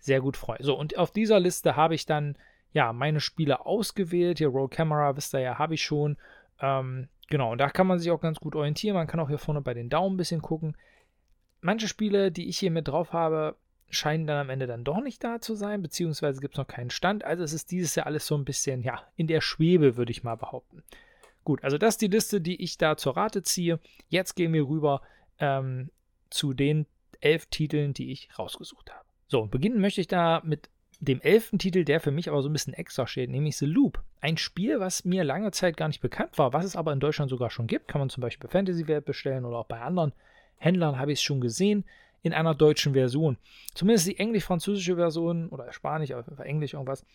sehr 0.02 0.20
gut 0.20 0.36
freue. 0.36 0.62
So, 0.62 0.78
und 0.78 0.98
auf 0.98 1.12
dieser 1.12 1.40
Liste 1.40 1.76
habe 1.76 1.96
ich 1.96 2.06
dann 2.06 2.36
ja 2.74 2.92
meine 2.92 3.20
Spiele 3.20 3.66
ausgewählt. 3.66 4.40
Hier 4.40 4.50
Roll 4.50 4.68
Camera, 4.68 5.16
wisst 5.16 5.34
ihr 5.34 5.40
ja, 5.40 5.60
habe 5.60 5.76
ich 5.76 5.84
schon. 5.84 6.18
Ähm, 6.60 7.08
genau, 7.30 7.52
und 7.52 7.60
da 7.60 7.70
kann 7.70 7.88
man 7.88 8.00
sich 8.00 8.12
auch 8.12 8.20
ganz 8.20 8.40
gut 8.40 8.56
orientieren. 8.56 8.96
Man 8.96 9.08
kann 9.08 9.20
auch 9.20 9.30
hier 9.30 9.38
vorne 9.38 9.62
bei 9.62 9.74
den 9.74 9.90
Daumen 9.90 10.16
ein 10.16 10.18
bisschen 10.18 10.42
gucken. 10.42 10.76
Manche 11.62 11.88
Spiele, 11.88 12.32
die 12.32 12.50
ich 12.50 12.58
hier 12.58 12.72
mit 12.72 12.88
drauf 12.88 13.14
habe, 13.14 13.56
scheinen 13.90 14.26
dann 14.26 14.38
am 14.38 14.50
Ende 14.50 14.68
dann 14.68 14.84
doch 14.84 15.02
nicht 15.02 15.24
da 15.24 15.40
zu 15.40 15.54
sein, 15.54 15.82
beziehungsweise 15.82 16.42
gibt 16.42 16.56
es 16.56 16.58
noch 16.58 16.68
keinen 16.68 16.90
Stand. 16.90 17.24
Also 17.24 17.44
es 17.44 17.54
ist 17.54 17.72
dieses 17.72 17.94
Jahr 17.94 18.08
alles 18.08 18.26
so 18.26 18.36
ein 18.36 18.46
bisschen, 18.46 18.82
ja, 18.82 19.04
in 19.16 19.28
der 19.28 19.42
Schwebe, 19.42 19.98
würde 19.98 20.12
ich 20.12 20.24
mal 20.24 20.36
behaupten. 20.36 20.84
Gut, 21.44 21.64
also 21.64 21.78
das 21.78 21.96
ist 21.96 22.02
die 22.02 22.08
Liste, 22.08 22.42
die 22.42 22.62
ich 22.64 22.78
da 22.78 22.98
zur 22.98 23.18
Rate 23.18 23.44
ziehe. 23.44 23.80
Jetzt 24.10 24.36
gehen 24.36 24.54
wir 24.54 24.68
rüber 24.68 25.02
ähm, 25.40 25.90
zu 26.30 26.54
den 26.54 26.86
elf 27.20 27.48
Titeln, 27.48 27.94
die 27.94 28.12
ich 28.12 28.30
rausgesucht 28.38 28.92
habe. 28.92 29.06
So, 29.32 29.40
und 29.40 29.50
beginnen 29.50 29.80
möchte 29.80 30.02
ich 30.02 30.08
da 30.08 30.42
mit 30.44 30.70
dem 31.00 31.22
elften 31.22 31.58
Titel, 31.58 31.86
der 31.86 32.02
für 32.02 32.12
mich 32.12 32.28
aber 32.28 32.42
so 32.42 32.50
ein 32.50 32.54
bisschen 32.54 32.74
extra 32.74 33.08
steht, 33.08 33.30
nämlich 33.30 33.56
The 33.56 33.66
Loop. 33.66 34.04
Ein 34.20 34.36
Spiel, 34.36 34.82
was 34.82 35.06
mir 35.06 35.24
lange 35.24 35.52
Zeit 35.52 35.78
gar 35.78 35.88
nicht 35.88 36.02
bekannt 36.02 36.38
war, 36.38 36.52
was 36.52 36.66
es 36.66 36.76
aber 36.76 36.92
in 36.92 37.00
Deutschland 37.00 37.30
sogar 37.30 37.50
schon 37.50 37.66
gibt. 37.66 37.88
Kann 37.88 38.00
man 38.02 38.10
zum 38.10 38.20
Beispiel 38.20 38.50
bei 38.50 38.52
Fantasy 38.52 38.90
Welt 38.90 39.06
bestellen 39.06 39.46
oder 39.46 39.60
auch 39.60 39.68
bei 39.68 39.80
anderen 39.80 40.12
Händlern 40.58 41.00
habe 41.00 41.14
ich 41.14 41.20
es 41.20 41.24
schon 41.24 41.40
gesehen 41.40 41.86
in 42.24 42.34
einer 42.34 42.54
deutschen 42.54 42.92
Version. 42.92 43.38
Zumindest 43.74 44.06
die 44.10 44.20
englisch-französische 44.20 44.98
Version 44.98 45.48
oder 45.48 45.72
Spanisch, 45.72 46.12
aber 46.12 46.46
Englisch 46.46 46.74
irgendwas, 46.74 47.06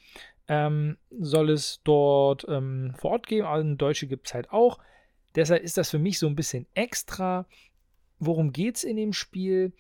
ähm, 0.49 0.97
soll 1.21 1.51
es 1.51 1.83
dort 1.85 2.47
ähm, 2.49 2.95
vor 2.97 3.11
Ort 3.11 3.27
geben. 3.27 3.47
Also 3.47 3.63
eine 3.63 3.77
deutsche 3.77 4.07
gibt 4.07 4.29
es 4.29 4.33
halt 4.33 4.51
auch. 4.51 4.79
Deshalb 5.35 5.63
ist 5.63 5.77
das 5.77 5.91
für 5.91 5.99
mich 5.99 6.19
so 6.19 6.27
ein 6.27 6.35
bisschen 6.35 6.67
extra. 6.73 7.47
Worum 8.19 8.55
geht 8.55 8.77
es 8.77 8.85
in 8.85 8.97
dem 8.97 9.13
Spiel? 9.13 9.75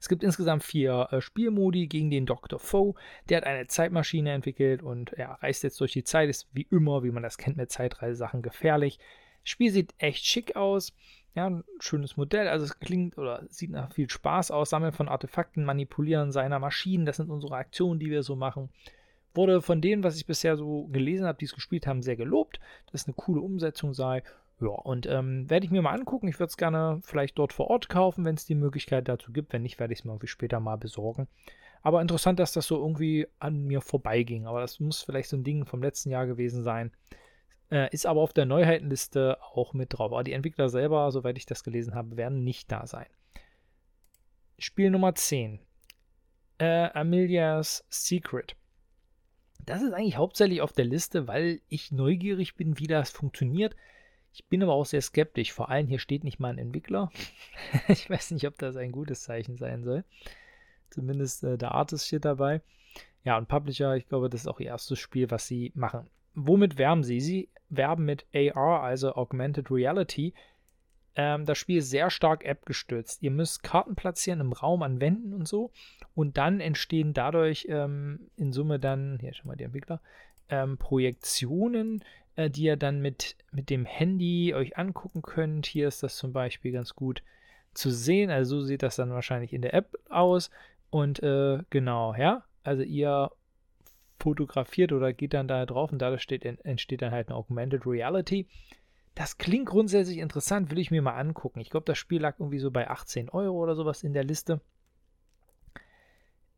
Es 0.00 0.08
gibt 0.08 0.22
insgesamt 0.22 0.62
vier 0.62 1.08
äh, 1.10 1.20
Spielmodi 1.20 1.86
gegen 1.86 2.10
den 2.10 2.26
Dr. 2.26 2.58
Foe. 2.58 2.94
Der 3.28 3.38
hat 3.38 3.44
eine 3.44 3.66
Zeitmaschine 3.66 4.32
entwickelt 4.32 4.82
und 4.82 5.12
er 5.12 5.30
reist 5.42 5.62
jetzt 5.62 5.80
durch 5.80 5.92
die 5.92 6.04
Zeit. 6.04 6.28
Ist 6.28 6.48
wie 6.52 6.66
immer, 6.70 7.02
wie 7.02 7.10
man 7.10 7.22
das 7.22 7.38
kennt 7.38 7.56
mit 7.56 7.70
Zeitreisesachen, 7.70 8.42
gefährlich. 8.42 8.98
Das 9.42 9.50
Spiel 9.50 9.70
sieht 9.70 9.94
echt 9.98 10.24
schick 10.24 10.56
aus. 10.56 10.92
Ja, 11.34 11.50
ein 11.50 11.64
schönes 11.80 12.16
Modell. 12.16 12.48
Also 12.48 12.64
es 12.64 12.78
klingt 12.78 13.18
oder 13.18 13.44
sieht 13.48 13.70
nach 13.70 13.92
viel 13.92 14.08
Spaß 14.08 14.50
aus. 14.50 14.70
Sammeln 14.70 14.92
von 14.92 15.08
Artefakten, 15.08 15.64
Manipulieren 15.64 16.32
seiner 16.32 16.58
Maschinen. 16.58 17.06
Das 17.06 17.18
sind 17.18 17.30
unsere 17.30 17.56
Aktionen, 17.56 18.00
die 18.00 18.10
wir 18.10 18.22
so 18.22 18.36
machen. 18.36 18.70
Wurde 19.34 19.60
von 19.60 19.82
denen, 19.82 20.02
was 20.02 20.16
ich 20.16 20.24
bisher 20.24 20.56
so 20.56 20.86
gelesen 20.86 21.26
habe, 21.26 21.38
die 21.38 21.44
es 21.44 21.54
gespielt 21.54 21.86
haben, 21.86 22.00
sehr 22.00 22.16
gelobt, 22.16 22.58
dass 22.86 23.02
es 23.02 23.06
eine 23.06 23.14
coole 23.14 23.42
Umsetzung 23.42 23.92
sei. 23.92 24.22
Ja, 24.60 24.68
und 24.68 25.06
ähm, 25.06 25.50
werde 25.50 25.66
ich 25.66 25.70
mir 25.70 25.82
mal 25.82 25.92
angucken. 25.92 26.28
Ich 26.28 26.38
würde 26.38 26.48
es 26.48 26.56
gerne 26.56 27.00
vielleicht 27.02 27.38
dort 27.38 27.52
vor 27.52 27.68
Ort 27.68 27.88
kaufen, 27.88 28.24
wenn 28.24 28.36
es 28.36 28.46
die 28.46 28.54
Möglichkeit 28.54 29.06
dazu 29.06 29.32
gibt. 29.32 29.52
Wenn 29.52 29.62
nicht, 29.62 29.78
werde 29.78 29.92
ich 29.92 30.00
es 30.00 30.04
mir 30.04 30.12
irgendwie 30.12 30.28
später 30.28 30.60
mal 30.60 30.76
besorgen. 30.76 31.28
Aber 31.82 32.00
interessant, 32.00 32.38
dass 32.38 32.52
das 32.52 32.66
so 32.66 32.80
irgendwie 32.80 33.26
an 33.38 33.64
mir 33.64 33.82
vorbeiging. 33.82 34.46
Aber 34.46 34.60
das 34.60 34.80
muss 34.80 35.02
vielleicht 35.02 35.28
so 35.28 35.36
ein 35.36 35.44
Ding 35.44 35.66
vom 35.66 35.82
letzten 35.82 36.10
Jahr 36.10 36.26
gewesen 36.26 36.62
sein. 36.62 36.90
Äh, 37.70 37.92
ist 37.92 38.06
aber 38.06 38.22
auf 38.22 38.32
der 38.32 38.46
Neuheitenliste 38.46 39.38
auch 39.42 39.74
mit 39.74 39.92
drauf. 39.92 40.12
Aber 40.12 40.24
die 40.24 40.32
Entwickler 40.32 40.70
selber, 40.70 41.10
soweit 41.12 41.36
ich 41.36 41.46
das 41.46 41.62
gelesen 41.62 41.94
habe, 41.94 42.16
werden 42.16 42.42
nicht 42.42 42.72
da 42.72 42.86
sein. 42.86 43.06
Spiel 44.58 44.90
Nummer 44.90 45.14
10. 45.14 45.60
Äh, 46.58 46.88
Amelia's 46.94 47.84
Secret. 47.90 48.56
Das 49.66 49.82
ist 49.82 49.92
eigentlich 49.92 50.16
hauptsächlich 50.16 50.62
auf 50.62 50.72
der 50.72 50.86
Liste, 50.86 51.28
weil 51.28 51.60
ich 51.68 51.92
neugierig 51.92 52.54
bin, 52.54 52.78
wie 52.78 52.86
das 52.86 53.10
funktioniert. 53.10 53.76
Ich 54.36 54.44
bin 54.48 54.62
aber 54.62 54.74
auch 54.74 54.84
sehr 54.84 55.00
skeptisch. 55.00 55.50
Vor 55.54 55.70
allem 55.70 55.86
hier 55.86 55.98
steht 55.98 56.22
nicht 56.22 56.38
mal 56.38 56.50
ein 56.50 56.58
Entwickler. 56.58 57.10
ich 57.88 58.10
weiß 58.10 58.32
nicht, 58.32 58.46
ob 58.46 58.58
das 58.58 58.76
ein 58.76 58.92
gutes 58.92 59.22
Zeichen 59.22 59.56
sein 59.56 59.82
soll. 59.82 60.04
Zumindest 60.90 61.42
äh, 61.42 61.56
der 61.56 61.72
Artist 61.72 62.06
steht 62.06 62.26
dabei. 62.26 62.60
Ja, 63.24 63.38
und 63.38 63.48
Publisher, 63.48 63.96
ich 63.96 64.06
glaube, 64.08 64.28
das 64.28 64.42
ist 64.42 64.46
auch 64.46 64.60
ihr 64.60 64.66
erstes 64.66 64.98
Spiel, 64.98 65.30
was 65.30 65.46
sie 65.46 65.72
machen. 65.74 66.10
Womit 66.34 66.76
werben 66.76 67.02
sie? 67.02 67.18
Sie 67.20 67.48
werben 67.70 68.04
mit 68.04 68.26
AR, 68.34 68.82
also 68.82 69.14
Augmented 69.14 69.70
Reality. 69.70 70.34
Ähm, 71.14 71.46
das 71.46 71.56
Spiel 71.56 71.78
ist 71.78 71.88
sehr 71.88 72.10
stark 72.10 72.44
App 72.44 72.66
gestützt. 72.66 73.22
Ihr 73.22 73.30
müsst 73.30 73.62
Karten 73.62 73.96
platzieren 73.96 74.40
im 74.40 74.52
Raum 74.52 74.82
an 74.82 75.00
Wänden 75.00 75.32
und 75.32 75.48
so. 75.48 75.72
Und 76.14 76.36
dann 76.36 76.60
entstehen 76.60 77.14
dadurch 77.14 77.66
ähm, 77.70 78.28
in 78.36 78.52
Summe 78.52 78.78
dann, 78.78 79.18
hier 79.18 79.32
schon 79.32 79.48
mal 79.48 79.56
die 79.56 79.64
Entwickler, 79.64 80.02
ähm, 80.50 80.76
Projektionen 80.76 82.04
äh, 82.36 82.50
die 82.50 82.64
ihr 82.64 82.76
dann 82.76 83.00
mit, 83.00 83.36
mit 83.50 83.70
dem 83.70 83.84
Handy 83.84 84.54
euch 84.54 84.78
angucken 84.78 85.22
könnt. 85.22 85.66
Hier 85.66 85.88
ist 85.88 86.02
das 86.02 86.16
zum 86.16 86.32
Beispiel 86.32 86.72
ganz 86.72 86.94
gut 86.94 87.22
zu 87.74 87.90
sehen. 87.90 88.30
Also 88.30 88.60
so 88.60 88.66
sieht 88.66 88.82
das 88.82 88.96
dann 88.96 89.10
wahrscheinlich 89.10 89.52
in 89.52 89.62
der 89.62 89.74
App 89.74 89.96
aus. 90.08 90.50
Und 90.90 91.22
äh, 91.22 91.58
genau, 91.70 92.14
ja, 92.14 92.44
also 92.62 92.82
ihr 92.82 93.30
fotografiert 94.18 94.92
oder 94.92 95.12
geht 95.12 95.34
dann 95.34 95.48
da 95.48 95.66
drauf 95.66 95.92
und 95.92 95.98
dadurch 95.98 96.22
steht, 96.22 96.44
entsteht 96.44 97.02
dann 97.02 97.12
halt 97.12 97.28
eine 97.28 97.36
Augmented 97.36 97.86
Reality. 97.86 98.46
Das 99.14 99.38
klingt 99.38 99.66
grundsätzlich 99.66 100.18
interessant, 100.18 100.70
will 100.70 100.78
ich 100.78 100.90
mir 100.90 101.02
mal 101.02 101.16
angucken. 101.16 101.60
Ich 101.60 101.70
glaube, 101.70 101.86
das 101.86 101.98
Spiel 101.98 102.20
lag 102.20 102.38
irgendwie 102.38 102.58
so 102.58 102.70
bei 102.70 102.88
18 102.88 103.30
Euro 103.30 103.56
oder 103.56 103.74
sowas 103.74 104.02
in 104.02 104.12
der 104.12 104.24
Liste. 104.24 104.60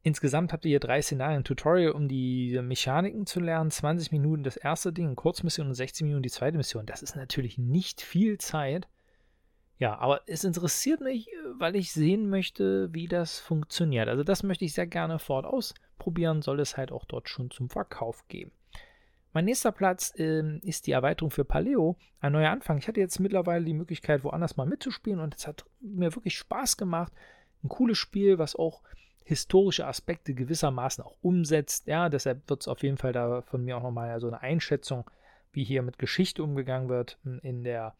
Insgesamt 0.02 0.52
habt 0.52 0.64
ihr 0.64 0.70
hier 0.70 0.80
drei 0.80 1.02
Szenarien. 1.02 1.44
Tutorial, 1.44 1.92
um 1.92 2.08
die 2.08 2.58
Mechaniken 2.62 3.26
zu 3.26 3.40
lernen, 3.40 3.70
20 3.70 4.12
Minuten 4.12 4.44
das 4.44 4.56
erste 4.56 4.92
Ding, 4.92 5.16
Kurzmission 5.16 5.68
und 5.68 5.74
60 5.74 6.04
Minuten 6.04 6.22
die 6.22 6.30
zweite 6.30 6.56
Mission. 6.56 6.86
Das 6.86 7.02
ist 7.02 7.16
natürlich 7.16 7.58
nicht 7.58 8.00
viel 8.00 8.38
Zeit. 8.38 8.88
Ja, 9.78 9.96
aber 9.98 10.22
es 10.26 10.44
interessiert 10.44 11.00
mich, 11.00 11.28
weil 11.56 11.76
ich 11.76 11.92
sehen 11.92 12.28
möchte, 12.30 12.92
wie 12.92 13.06
das 13.06 13.38
funktioniert. 13.38 14.08
Also 14.08 14.24
das 14.24 14.42
möchte 14.42 14.64
ich 14.64 14.72
sehr 14.72 14.88
gerne 14.88 15.18
fort 15.18 15.46
ausprobieren, 15.46 16.42
soll 16.42 16.60
es 16.60 16.76
halt 16.76 16.90
auch 16.90 17.04
dort 17.04 17.28
schon 17.28 17.50
zum 17.50 17.68
Verkauf 17.68 18.26
geben. 18.28 18.50
Mein 19.32 19.44
nächster 19.44 19.70
Platz 19.70 20.12
ähm, 20.16 20.60
ist 20.64 20.86
die 20.86 20.92
Erweiterung 20.92 21.30
für 21.30 21.44
Paleo, 21.44 21.96
ein 22.20 22.32
neuer 22.32 22.50
Anfang. 22.50 22.78
Ich 22.78 22.88
hatte 22.88 22.98
jetzt 22.98 23.20
mittlerweile 23.20 23.64
die 23.64 23.74
Möglichkeit, 23.74 24.24
woanders 24.24 24.56
mal 24.56 24.66
mitzuspielen 24.66 25.20
und 25.20 25.36
es 25.36 25.46
hat 25.46 25.64
mir 25.80 26.14
wirklich 26.14 26.36
Spaß 26.36 26.76
gemacht. 26.76 27.12
Ein 27.62 27.68
cooles 27.68 27.98
Spiel, 27.98 28.38
was 28.38 28.56
auch 28.56 28.82
historische 29.28 29.86
Aspekte 29.86 30.32
gewissermaßen 30.32 31.04
auch 31.04 31.14
umsetzt. 31.20 31.86
Ja, 31.86 32.08
deshalb 32.08 32.48
wird 32.48 32.62
es 32.62 32.68
auf 32.68 32.82
jeden 32.82 32.96
Fall 32.96 33.12
da 33.12 33.42
von 33.42 33.62
mir 33.62 33.76
auch 33.76 33.82
nochmal 33.82 34.18
so 34.20 34.26
eine 34.26 34.40
Einschätzung, 34.40 35.04
wie 35.52 35.64
hier 35.64 35.82
mit 35.82 35.98
Geschichte 35.98 36.42
umgegangen 36.42 36.88
wird 36.88 37.18
in 37.42 37.62
der 37.62 37.94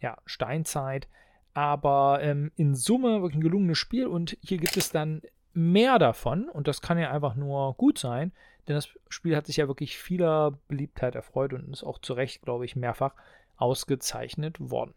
ja, 0.00 0.18
Steinzeit. 0.26 1.06
Aber 1.52 2.18
ähm, 2.22 2.50
in 2.56 2.74
Summe 2.74 3.22
wirklich 3.22 3.36
ein 3.36 3.42
gelungenes 3.42 3.78
Spiel 3.78 4.08
und 4.08 4.36
hier 4.40 4.58
gibt 4.58 4.76
es 4.76 4.90
dann 4.90 5.22
mehr 5.52 6.00
davon 6.00 6.48
und 6.48 6.66
das 6.66 6.80
kann 6.80 6.98
ja 6.98 7.12
einfach 7.12 7.36
nur 7.36 7.74
gut 7.74 7.96
sein, 7.96 8.32
denn 8.66 8.74
das 8.74 8.88
Spiel 9.08 9.36
hat 9.36 9.46
sich 9.46 9.58
ja 9.58 9.68
wirklich 9.68 9.96
vieler 9.96 10.58
Beliebtheit 10.66 11.14
erfreut 11.14 11.52
und 11.52 11.72
ist 11.72 11.84
auch 11.84 12.00
zu 12.00 12.14
Recht, 12.14 12.42
glaube 12.42 12.64
ich, 12.64 12.74
mehrfach 12.74 13.14
ausgezeichnet 13.56 14.58
worden. 14.58 14.94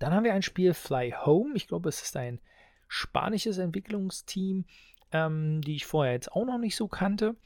Dann 0.00 0.12
haben 0.12 0.24
wir 0.24 0.34
ein 0.34 0.42
Spiel 0.42 0.74
Fly 0.74 1.14
Home. 1.24 1.52
Ich 1.54 1.68
glaube, 1.68 1.88
es 1.88 2.02
ist 2.02 2.16
ein 2.16 2.40
spanisches 2.88 3.58
Entwicklungsteam, 3.58 4.64
ähm, 5.12 5.60
die 5.62 5.76
ich 5.76 5.86
vorher 5.86 6.12
jetzt 6.12 6.32
auch 6.32 6.44
noch 6.44 6.58
nicht 6.58 6.76
so 6.76 6.88
kannte. 6.88 7.36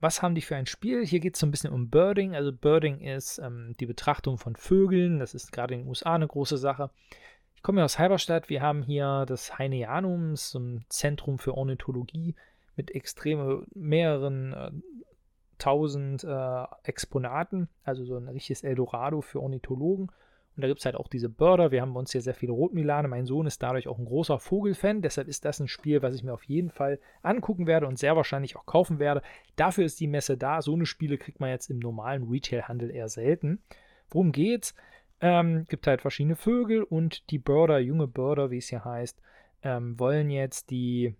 Was 0.00 0.20
haben 0.20 0.34
die 0.34 0.42
für 0.42 0.56
ein 0.56 0.66
Spiel? 0.66 1.06
Hier 1.06 1.20
geht 1.20 1.34
es 1.34 1.40
so 1.40 1.46
ein 1.46 1.52
bisschen 1.52 1.72
um 1.72 1.88
Birding. 1.88 2.34
Also 2.34 2.52
Birding 2.52 3.00
ist 3.00 3.38
ähm, 3.38 3.74
die 3.78 3.86
Betrachtung 3.86 4.36
von 4.36 4.56
Vögeln. 4.56 5.20
Das 5.20 5.32
ist 5.32 5.52
gerade 5.52 5.74
in 5.74 5.82
den 5.82 5.88
USA 5.88 6.16
eine 6.16 6.26
große 6.26 6.58
Sache. 6.58 6.90
Ich 7.54 7.62
komme 7.62 7.78
ja 7.78 7.84
aus 7.84 8.00
Halberstadt. 8.00 8.48
Wir 8.48 8.62
haben 8.62 8.82
hier 8.82 9.24
das 9.28 9.58
Heineanum, 9.58 10.34
so 10.34 10.58
ein 10.58 10.84
Zentrum 10.88 11.38
für 11.38 11.56
Ornithologie 11.56 12.34
mit 12.74 12.90
extrem 12.90 13.64
mehreren 13.74 14.52
äh, 14.52 14.70
tausend 15.58 16.24
äh, 16.24 16.64
Exponaten. 16.82 17.68
Also 17.84 18.04
so 18.04 18.16
ein 18.16 18.26
richtiges 18.26 18.64
Eldorado 18.64 19.20
für 19.20 19.40
Ornithologen. 19.40 20.10
Und 20.54 20.62
da 20.62 20.68
gibt 20.68 20.80
es 20.80 20.84
halt 20.84 20.96
auch 20.96 21.08
diese 21.08 21.30
Birder. 21.30 21.70
Wir 21.70 21.80
haben 21.80 21.96
uns 21.96 22.12
hier 22.12 22.20
sehr 22.20 22.34
viele 22.34 22.52
Rotmilane. 22.52 23.08
Mein 23.08 23.24
Sohn 23.24 23.46
ist 23.46 23.62
dadurch 23.62 23.88
auch 23.88 23.98
ein 23.98 24.04
großer 24.04 24.38
Vogelfan. 24.38 25.00
Deshalb 25.00 25.28
ist 25.28 25.44
das 25.46 25.60
ein 25.60 25.68
Spiel, 25.68 26.02
was 26.02 26.14
ich 26.14 26.22
mir 26.22 26.34
auf 26.34 26.44
jeden 26.44 26.70
Fall 26.70 27.00
angucken 27.22 27.66
werde 27.66 27.86
und 27.86 27.98
sehr 27.98 28.16
wahrscheinlich 28.16 28.56
auch 28.56 28.66
kaufen 28.66 28.98
werde. 28.98 29.22
Dafür 29.56 29.84
ist 29.84 29.98
die 30.00 30.06
Messe 30.06 30.36
da. 30.36 30.60
So 30.60 30.74
eine 30.74 30.84
Spiele 30.84 31.16
kriegt 31.16 31.40
man 31.40 31.48
jetzt 31.48 31.70
im 31.70 31.78
normalen 31.78 32.28
Retail-Handel 32.28 32.90
eher 32.90 33.08
selten. 33.08 33.62
Worum 34.10 34.32
geht's? 34.32 34.74
Ähm, 35.22 35.64
gibt 35.68 35.86
halt 35.86 36.02
verschiedene 36.02 36.36
Vögel 36.36 36.82
und 36.82 37.30
die 37.30 37.38
Birder, 37.38 37.78
junge 37.78 38.08
Birder, 38.08 38.50
wie 38.50 38.58
es 38.58 38.68
hier 38.68 38.84
heißt, 38.84 39.22
ähm, 39.62 39.98
wollen 39.98 40.30
jetzt 40.30 40.70
die 40.70 41.14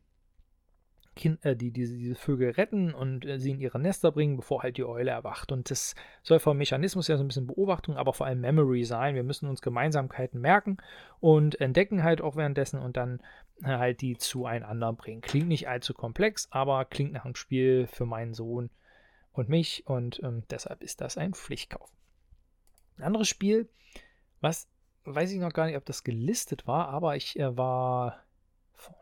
kind, 1.15 1.45
äh, 1.45 1.57
die, 1.57 1.71
diese, 1.71 1.97
diese 1.97 2.15
Vögel 2.15 2.51
retten 2.51 2.95
und 2.95 3.25
äh, 3.25 3.39
sie 3.39 3.51
in 3.51 3.61
ihre 3.61 3.79
Nester 3.79 4.13
bringen, 4.13 4.37
bevor 4.37 4.63
halt 4.63 4.77
die 4.77 4.85
Eule 4.85 5.11
erwacht. 5.11 5.53
Und 5.53 5.71
das 5.71 5.95
soll 6.23 6.39
vom 6.39 6.57
Mechanismus 6.57 7.09
ja 7.09 7.17
so 7.17 7.25
ein 7.25 7.29
bisschen 7.29 7.47
Beobachtung, 7.47 7.97
aber 7.97 8.13
vor 8.13 8.27
allem 8.27 8.41
Memory 8.41 8.85
sein. 8.85 9.15
Wir 9.15 9.23
müssen 9.23 9.49
uns 9.49 9.63
Gemeinsamkeiten 9.63 10.41
merken 10.41 10.79
und 11.21 11.61
entdecken 11.61 12.03
halt 12.03 12.21
auch 12.21 12.37
währenddessen 12.37 12.81
und 12.81 12.97
dann 12.97 13.21
äh, 13.63 13.67
halt 13.67 14.01
die 14.01 14.17
zueinander 14.17 14.93
bringen. 14.93 15.21
Klingt 15.21 15.49
nicht 15.49 15.69
allzu 15.69 15.95
komplex, 15.95 16.49
aber 16.51 16.85
klingt 16.85 17.13
nach 17.13 17.25
einem 17.25 17.35
Spiel 17.35 17.87
für 17.87 18.07
meinen 18.07 18.35
Sohn 18.35 18.71
und 19.33 19.49
mich 19.49 19.87
und 19.87 20.23
ähm, 20.23 20.45
deshalb 20.51 20.83
ist 20.83 21.01
das 21.01 21.17
ein 21.19 21.35
Pflichtkauf. 21.35 21.91
Ein 22.97 23.05
anderes 23.05 23.29
Spiel, 23.29 23.69
was 24.41 24.69
weiß 25.05 25.33
ich 25.33 25.41
noch 25.41 25.53
gar 25.53 25.67
nicht, 25.67 25.77
ob 25.77 25.85
das 25.85 26.05
gelistet 26.05 26.67
war, 26.67 26.89
aber 26.89 27.17
ich 27.17 27.39
äh, 27.39 27.57
war 27.57 28.23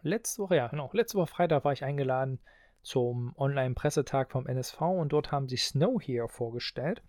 letzte 0.02 0.42
Woche, 0.42 0.56
ja, 0.56 0.68
genau, 0.68 0.90
letzte 0.92 1.18
Woche 1.18 1.28
Freitag 1.28 1.64
war 1.64 1.72
ich 1.72 1.84
eingeladen 1.84 2.40
zum 2.82 3.34
Online-Pressetag 3.36 4.30
vom 4.30 4.46
NSV 4.46 4.80
und 4.80 5.12
dort 5.12 5.32
haben 5.32 5.48
sie 5.48 5.56
Snow 5.56 6.00
Here 6.00 6.28
vorgestellt. 6.28 7.02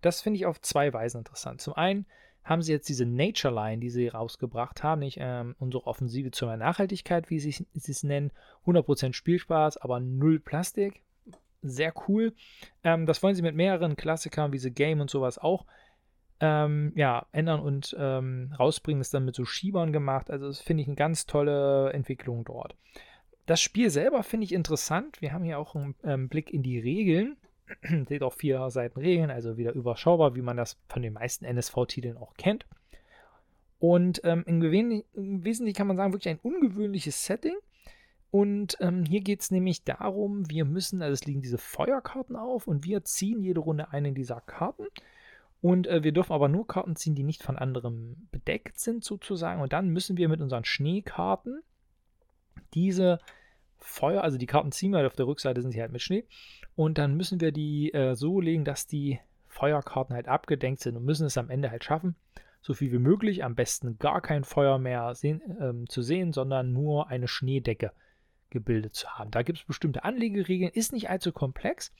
Das 0.00 0.20
finde 0.20 0.38
ich 0.38 0.46
auf 0.46 0.60
zwei 0.60 0.92
Weisen 0.92 1.18
interessant. 1.18 1.60
Zum 1.60 1.74
einen 1.74 2.06
haben 2.44 2.62
sie 2.62 2.72
jetzt 2.72 2.88
diese 2.88 3.04
Nature 3.04 3.52
Line, 3.52 3.80
die 3.80 3.90
sie 3.90 4.08
rausgebracht 4.08 4.82
haben, 4.82 5.00
nicht 5.00 5.18
ähm, 5.20 5.56
unsere 5.58 5.86
Offensive 5.86 6.30
zur 6.30 6.56
Nachhaltigkeit, 6.56 7.28
wie 7.28 7.40
sie 7.40 7.66
es 7.74 8.02
nennen. 8.04 8.30
100% 8.66 9.12
Spielspaß, 9.14 9.78
aber 9.78 9.98
null 9.98 10.38
Plastik. 10.38 11.02
Sehr 11.62 11.92
cool. 12.06 12.34
Ähm, 12.84 13.06
das 13.06 13.22
wollen 13.22 13.34
sie 13.34 13.42
mit 13.42 13.56
mehreren 13.56 13.96
Klassikern 13.96 14.52
wie 14.52 14.58
The 14.58 14.70
Game 14.70 15.00
und 15.00 15.10
sowas 15.10 15.38
auch 15.38 15.66
ähm, 16.40 16.92
ja, 16.96 17.26
ändern 17.32 17.60
und 17.60 17.96
ähm, 17.98 18.54
rausbringen. 18.58 19.00
ist 19.00 19.14
dann 19.14 19.24
mit 19.24 19.34
so 19.34 19.44
Schiebern 19.44 19.92
gemacht. 19.92 20.30
Also 20.30 20.46
das 20.46 20.60
finde 20.60 20.82
ich 20.82 20.88
eine 20.88 20.96
ganz 20.96 21.26
tolle 21.26 21.92
Entwicklung 21.92 22.44
dort. 22.44 22.74
Das 23.46 23.60
Spiel 23.60 23.90
selber 23.90 24.22
finde 24.22 24.44
ich 24.44 24.52
interessant. 24.52 25.20
Wir 25.22 25.32
haben 25.32 25.44
hier 25.44 25.58
auch 25.58 25.74
einen 25.74 25.94
ähm, 26.04 26.28
Blick 26.28 26.52
in 26.52 26.62
die 26.62 26.78
Regeln. 26.78 27.36
Seht 28.08 28.22
auch 28.22 28.32
vier 28.32 28.70
Seiten 28.70 29.00
Regeln, 29.00 29.30
also 29.30 29.56
wieder 29.56 29.72
überschaubar, 29.72 30.34
wie 30.34 30.42
man 30.42 30.56
das 30.56 30.78
von 30.88 31.02
den 31.02 31.12
meisten 31.12 31.44
NSV-Titeln 31.44 32.16
auch 32.16 32.34
kennt. 32.34 32.66
Und 33.78 34.20
ähm, 34.24 34.44
im, 34.46 34.62
im, 34.62 35.44
Wesentlichen 35.44 35.76
kann 35.76 35.86
man 35.86 35.96
sagen, 35.96 36.12
wirklich 36.12 36.30
ein 36.30 36.40
ungewöhnliches 36.42 37.24
Setting. 37.24 37.56
Und 38.30 38.76
ähm, 38.80 39.04
hier 39.04 39.20
geht 39.20 39.40
es 39.40 39.50
nämlich 39.50 39.84
darum, 39.84 40.50
wir 40.50 40.64
müssen, 40.64 41.00
also 41.00 41.12
es 41.12 41.24
liegen 41.24 41.40
diese 41.40 41.58
Feuerkarten 41.58 42.36
auf 42.36 42.66
und 42.66 42.84
wir 42.84 43.04
ziehen 43.04 43.40
jede 43.40 43.60
Runde 43.60 43.92
eine 43.92 44.12
dieser 44.12 44.40
Karten. 44.40 44.86
Und 45.60 45.86
äh, 45.86 46.04
wir 46.04 46.12
dürfen 46.12 46.32
aber 46.32 46.48
nur 46.48 46.66
Karten 46.66 46.96
ziehen, 46.96 47.14
die 47.14 47.22
nicht 47.22 47.42
von 47.42 47.56
anderem 47.56 48.28
bedeckt 48.30 48.78
sind, 48.78 49.04
sozusagen. 49.04 49.62
Und 49.62 49.72
dann 49.72 49.88
müssen 49.88 50.16
wir 50.16 50.28
mit 50.28 50.40
unseren 50.40 50.64
Schneekarten 50.64 51.62
diese 52.74 53.18
Feuer, 53.78 54.22
also 54.22 54.38
die 54.38 54.46
Karten 54.46 54.72
ziehen 54.72 54.92
wir, 54.92 55.06
auf 55.06 55.14
der 55.14 55.26
Rückseite 55.26 55.62
sind 55.62 55.72
sie 55.72 55.80
halt 55.80 55.92
mit 55.92 56.02
Schnee. 56.02 56.26
Und 56.74 56.98
dann 56.98 57.14
müssen 57.14 57.40
wir 57.40 57.52
die 57.52 57.92
äh, 57.92 58.14
so 58.14 58.40
legen, 58.40 58.64
dass 58.64 58.86
die 58.86 59.20
Feuerkarten 59.48 60.14
halt 60.14 60.28
abgedenkt 60.28 60.80
sind 60.80 60.96
und 60.96 61.04
müssen 61.04 61.26
es 61.26 61.38
am 61.38 61.50
Ende 61.50 61.70
halt 61.70 61.84
schaffen, 61.84 62.16
so 62.60 62.74
viel 62.74 62.92
wie 62.92 62.98
möglich, 62.98 63.44
am 63.44 63.54
besten 63.54 63.98
gar 63.98 64.20
kein 64.20 64.44
Feuer 64.44 64.78
mehr 64.78 65.14
sehen, 65.14 65.40
ähm, 65.60 65.88
zu 65.88 66.02
sehen, 66.02 66.32
sondern 66.32 66.72
nur 66.72 67.08
eine 67.08 67.28
Schneedecke 67.28 67.92
gebildet 68.50 68.94
zu 68.94 69.08
haben. 69.08 69.30
Da 69.30 69.42
gibt 69.42 69.58
es 69.58 69.64
bestimmte 69.64 70.04
Anlegeregeln, 70.04 70.70
ist 70.72 70.92
nicht 70.92 71.08
allzu 71.08 71.32
komplex. 71.32 71.92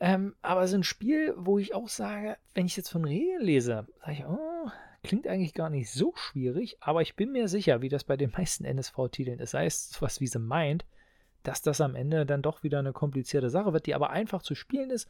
Ähm, 0.00 0.34
aber 0.42 0.66
so 0.66 0.76
ein 0.76 0.82
Spiel, 0.82 1.34
wo 1.36 1.58
ich 1.58 1.74
auch 1.74 1.88
sage, 1.88 2.36
wenn 2.54 2.66
ich 2.66 2.76
jetzt 2.76 2.88
von 2.88 3.04
Regeln 3.04 3.42
lese, 3.42 3.86
sage 4.00 4.12
ich, 4.12 4.24
oh, 4.26 4.70
klingt 5.02 5.26
eigentlich 5.26 5.54
gar 5.54 5.70
nicht 5.70 5.90
so 5.90 6.12
schwierig, 6.16 6.76
aber 6.80 7.02
ich 7.02 7.16
bin 7.16 7.32
mir 7.32 7.48
sicher, 7.48 7.82
wie 7.82 7.88
das 7.88 8.04
bei 8.04 8.16
den 8.16 8.32
meisten 8.36 8.64
NSV-Titeln 8.64 9.38
ist, 9.38 9.50
sei 9.52 9.66
es 9.66 9.96
was 10.00 10.20
wie 10.20 10.26
sie 10.26 10.38
meint, 10.38 10.84
dass 11.42 11.62
das 11.62 11.80
am 11.80 11.94
Ende 11.94 12.24
dann 12.24 12.42
doch 12.42 12.62
wieder 12.62 12.78
eine 12.78 12.92
komplizierte 12.92 13.50
Sache 13.50 13.72
wird, 13.72 13.86
die 13.86 13.94
aber 13.94 14.10
einfach 14.10 14.42
zu 14.42 14.54
spielen 14.54 14.90
ist. 14.90 15.08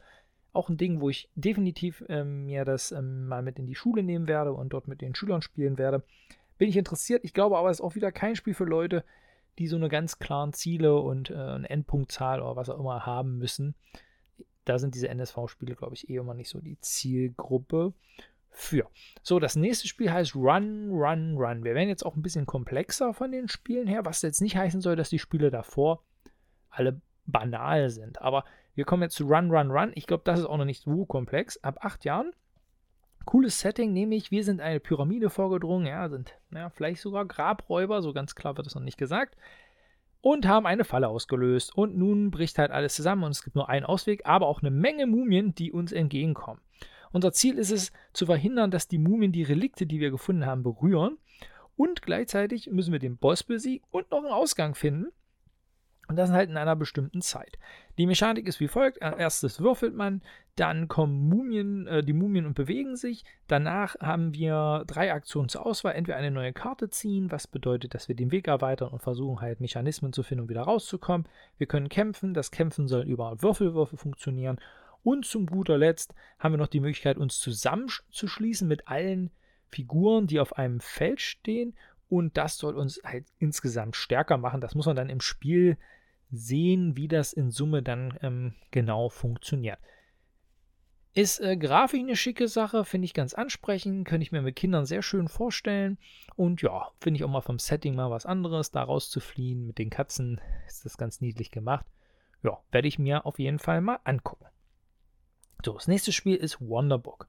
Auch 0.51 0.69
ein 0.69 0.77
Ding, 0.77 0.99
wo 0.99 1.09
ich 1.09 1.29
definitiv 1.35 2.03
ähm, 2.09 2.45
mir 2.45 2.65
das 2.65 2.91
ähm, 2.91 3.27
mal 3.27 3.41
mit 3.41 3.57
in 3.59 3.65
die 3.65 3.75
Schule 3.75 4.03
nehmen 4.03 4.27
werde 4.27 4.53
und 4.53 4.69
dort 4.69 4.87
mit 4.87 5.01
den 5.01 5.15
Schülern 5.15 5.41
spielen 5.41 5.77
werde. 5.77 6.03
Bin 6.57 6.69
ich 6.69 6.77
interessiert. 6.77 7.23
Ich 7.23 7.33
glaube 7.33 7.57
aber, 7.57 7.69
es 7.69 7.77
ist 7.77 7.83
auch 7.83 7.95
wieder 7.95 8.11
kein 8.11 8.35
Spiel 8.35 8.53
für 8.53 8.65
Leute, 8.65 9.03
die 9.57 9.67
so 9.67 9.75
eine 9.75 9.89
ganz 9.89 10.19
klaren 10.19 10.53
Ziele 10.53 10.95
und 10.95 11.29
äh, 11.29 11.35
eine 11.35 11.69
Endpunktzahl 11.69 12.41
oder 12.41 12.55
was 12.55 12.69
auch 12.69 12.79
immer 12.79 13.05
haben 13.05 13.37
müssen 13.37 13.75
da 14.65 14.79
sind 14.79 14.95
diese 14.95 15.09
NSV-Spiele, 15.09 15.75
glaube 15.75 15.95
ich, 15.95 16.09
eh 16.09 16.15
immer 16.15 16.33
nicht 16.33 16.49
so 16.49 16.59
die 16.59 16.79
Zielgruppe 16.79 17.93
für. 18.49 18.87
So, 19.21 19.39
das 19.39 19.55
nächste 19.55 19.87
Spiel 19.87 20.11
heißt 20.11 20.35
Run, 20.35 20.91
Run, 20.91 21.37
Run. 21.37 21.63
Wir 21.63 21.75
werden 21.75 21.89
jetzt 21.89 22.05
auch 22.05 22.15
ein 22.15 22.21
bisschen 22.21 22.45
komplexer 22.45 23.13
von 23.13 23.31
den 23.31 23.47
Spielen 23.47 23.87
her, 23.87 24.05
was 24.05 24.21
jetzt 24.21 24.41
nicht 24.41 24.55
heißen 24.55 24.81
soll, 24.81 24.95
dass 24.95 25.09
die 25.09 25.19
Spiele 25.19 25.49
davor 25.49 26.03
alle 26.69 27.01
banal 27.25 27.89
sind. 27.89 28.21
Aber 28.21 28.45
wir 28.75 28.85
kommen 28.85 29.03
jetzt 29.03 29.15
zu 29.15 29.25
Run, 29.25 29.51
Run, 29.51 29.71
Run. 29.71 29.91
Ich 29.95 30.07
glaube, 30.07 30.23
das 30.25 30.39
ist 30.39 30.45
auch 30.45 30.57
noch 30.57 30.65
nicht 30.65 30.83
so 30.83 31.05
komplex. 31.05 31.61
Ab 31.63 31.79
acht 31.81 32.05
Jahren. 32.05 32.31
Cooles 33.25 33.61
Setting, 33.61 33.93
nämlich 33.93 34.31
wir 34.31 34.43
sind 34.43 34.59
eine 34.59 34.81
Pyramide 34.81 35.29
vorgedrungen, 35.29 35.87
ja, 35.87 36.09
sind 36.09 36.37
ja, 36.51 36.69
vielleicht 36.69 36.99
sogar 36.99 37.25
Grabräuber, 37.25 38.01
so 38.01 38.11
ganz 38.11 38.35
klar 38.35 38.57
wird 38.57 38.67
es 38.67 38.75
noch 38.75 38.81
nicht 38.81 38.97
gesagt 38.97 39.37
und 40.23 40.47
haben 40.47 40.65
eine 40.65 40.85
Falle 40.85 41.09
ausgelöst. 41.09 41.75
Und 41.75 41.97
nun 41.97 42.31
bricht 42.31 42.57
halt 42.57 42.71
alles 42.71 42.95
zusammen 42.95 43.25
und 43.25 43.31
es 43.31 43.43
gibt 43.43 43.57
nur 43.57 43.67
einen 43.67 43.85
Ausweg, 43.85 44.25
aber 44.25 44.47
auch 44.47 44.61
eine 44.61 44.71
Menge 44.71 45.05
Mumien, 45.05 45.53
die 45.53 45.73
uns 45.73 45.91
entgegenkommen. 45.91 46.61
Unser 47.11 47.33
Ziel 47.33 47.57
ist 47.57 47.71
es, 47.71 47.91
zu 48.13 48.25
verhindern, 48.25 48.71
dass 48.71 48.87
die 48.87 48.97
Mumien 48.97 49.33
die 49.33 49.43
Relikte, 49.43 49.85
die 49.85 49.99
wir 49.99 50.11
gefunden 50.11 50.45
haben, 50.45 50.63
berühren. 50.63 51.17
Und 51.75 52.01
gleichzeitig 52.01 52.69
müssen 52.71 52.93
wir 52.93 52.99
den 52.99 53.17
Boss 53.17 53.43
besiegen 53.43 53.85
und 53.91 54.11
noch 54.11 54.19
einen 54.19 54.31
Ausgang 54.31 54.75
finden. 54.75 55.11
Und 56.07 56.15
das 56.15 56.31
halt 56.31 56.49
in 56.49 56.57
einer 56.57 56.77
bestimmten 56.77 57.21
Zeit. 57.21 57.59
Die 57.97 58.07
Mechanik 58.07 58.47
ist 58.47 58.59
wie 58.59 58.67
folgt: 58.67 58.97
Erstes 58.99 59.59
würfelt 59.59 59.95
man, 59.95 60.21
dann 60.55 60.87
kommen 60.87 61.29
Mumien, 61.29 61.85
äh, 61.87 62.03
die 62.03 62.13
Mumien 62.13 62.45
und 62.45 62.55
bewegen 62.55 62.95
sich. 62.95 63.23
Danach 63.47 63.95
haben 63.99 64.33
wir 64.33 64.83
drei 64.87 65.13
Aktionen 65.13 65.49
zur 65.49 65.65
Auswahl: 65.65 65.93
entweder 65.93 66.17
eine 66.17 66.31
neue 66.31 66.53
Karte 66.53 66.89
ziehen, 66.89 67.31
was 67.31 67.47
bedeutet, 67.47 67.93
dass 67.93 68.07
wir 68.07 68.15
den 68.15 68.31
Weg 68.31 68.47
erweitern 68.47 68.89
und 68.89 69.01
versuchen 69.01 69.41
halt 69.41 69.61
Mechanismen 69.61 70.13
zu 70.13 70.23
finden, 70.23 70.43
um 70.43 70.49
wieder 70.49 70.63
rauszukommen. 70.63 71.27
Wir 71.57 71.67
können 71.67 71.89
kämpfen, 71.89 72.33
das 72.33 72.51
Kämpfen 72.51 72.87
soll 72.87 73.03
über 73.03 73.41
Würfelwürfe 73.41 73.97
funktionieren. 73.97 74.59
Und 75.03 75.25
zum 75.25 75.45
guter 75.45 75.77
Letzt 75.77 76.15
haben 76.39 76.53
wir 76.53 76.57
noch 76.57 76.67
die 76.67 76.79
Möglichkeit, 76.79 77.17
uns 77.17 77.39
zusammenzuschließen 77.39 78.67
mit 78.67 78.87
allen 78.87 79.31
Figuren, 79.69 80.27
die 80.27 80.39
auf 80.39 80.57
einem 80.57 80.79
Feld 80.79 81.19
stehen 81.19 81.75
und 82.09 82.37
das 82.37 82.57
soll 82.57 82.75
uns 82.75 83.01
halt 83.03 83.25
insgesamt 83.39 83.95
stärker 83.95 84.37
machen. 84.37 84.61
Das 84.61 84.75
muss 84.75 84.85
man 84.85 84.95
dann 84.95 85.09
im 85.09 85.19
Spiel 85.19 85.77
sehen, 86.33 86.97
wie 86.97 87.07
das 87.07 87.33
in 87.33 87.51
Summe 87.51 87.83
dann 87.83 88.17
ähm, 88.21 88.53
genau 88.71 89.09
funktioniert. 89.09 89.79
Ist 91.15 91.39
äh, 91.39 91.55
grafisch 91.55 91.99
eine 91.99 92.15
schicke 92.15 92.47
Sache, 92.47 92.85
finde 92.85 93.05
ich 93.05 93.13
ganz 93.13 93.35
ansprechend, 93.35 94.07
könnte 94.07 94.23
ich 94.23 94.31
mir 94.31 94.41
mit 94.41 94.55
Kindern 94.55 94.85
sehr 94.85 95.03
schön 95.03 95.27
vorstellen. 95.27 95.99
Und 96.35 96.63
ja, 96.63 96.89
finde 96.99 97.19
ich 97.19 97.23
auch 97.23 97.29
mal 97.29 97.41
vom 97.41 97.59
Setting 97.59 97.93
mal 97.93 98.09
was 98.09 98.25
anderes, 98.25 98.71
da 98.71 98.81
rauszufliehen. 98.81 99.67
Mit 99.67 99.77
den 99.77 99.91
Katzen 99.91 100.41
ist 100.67 100.85
das 100.85 100.97
ganz 100.97 101.21
niedlich 101.21 101.51
gemacht. 101.51 101.85
Ja, 102.41 102.57
werde 102.71 102.87
ich 102.87 102.97
mir 102.97 103.27
auf 103.27 103.37
jeden 103.37 103.59
Fall 103.59 103.79
mal 103.81 103.99
angucken. 104.03 104.45
So, 105.63 105.73
das 105.73 105.87
nächste 105.87 106.11
Spiel 106.11 106.35
ist 106.35 106.59
Wonderbook. 106.59 107.27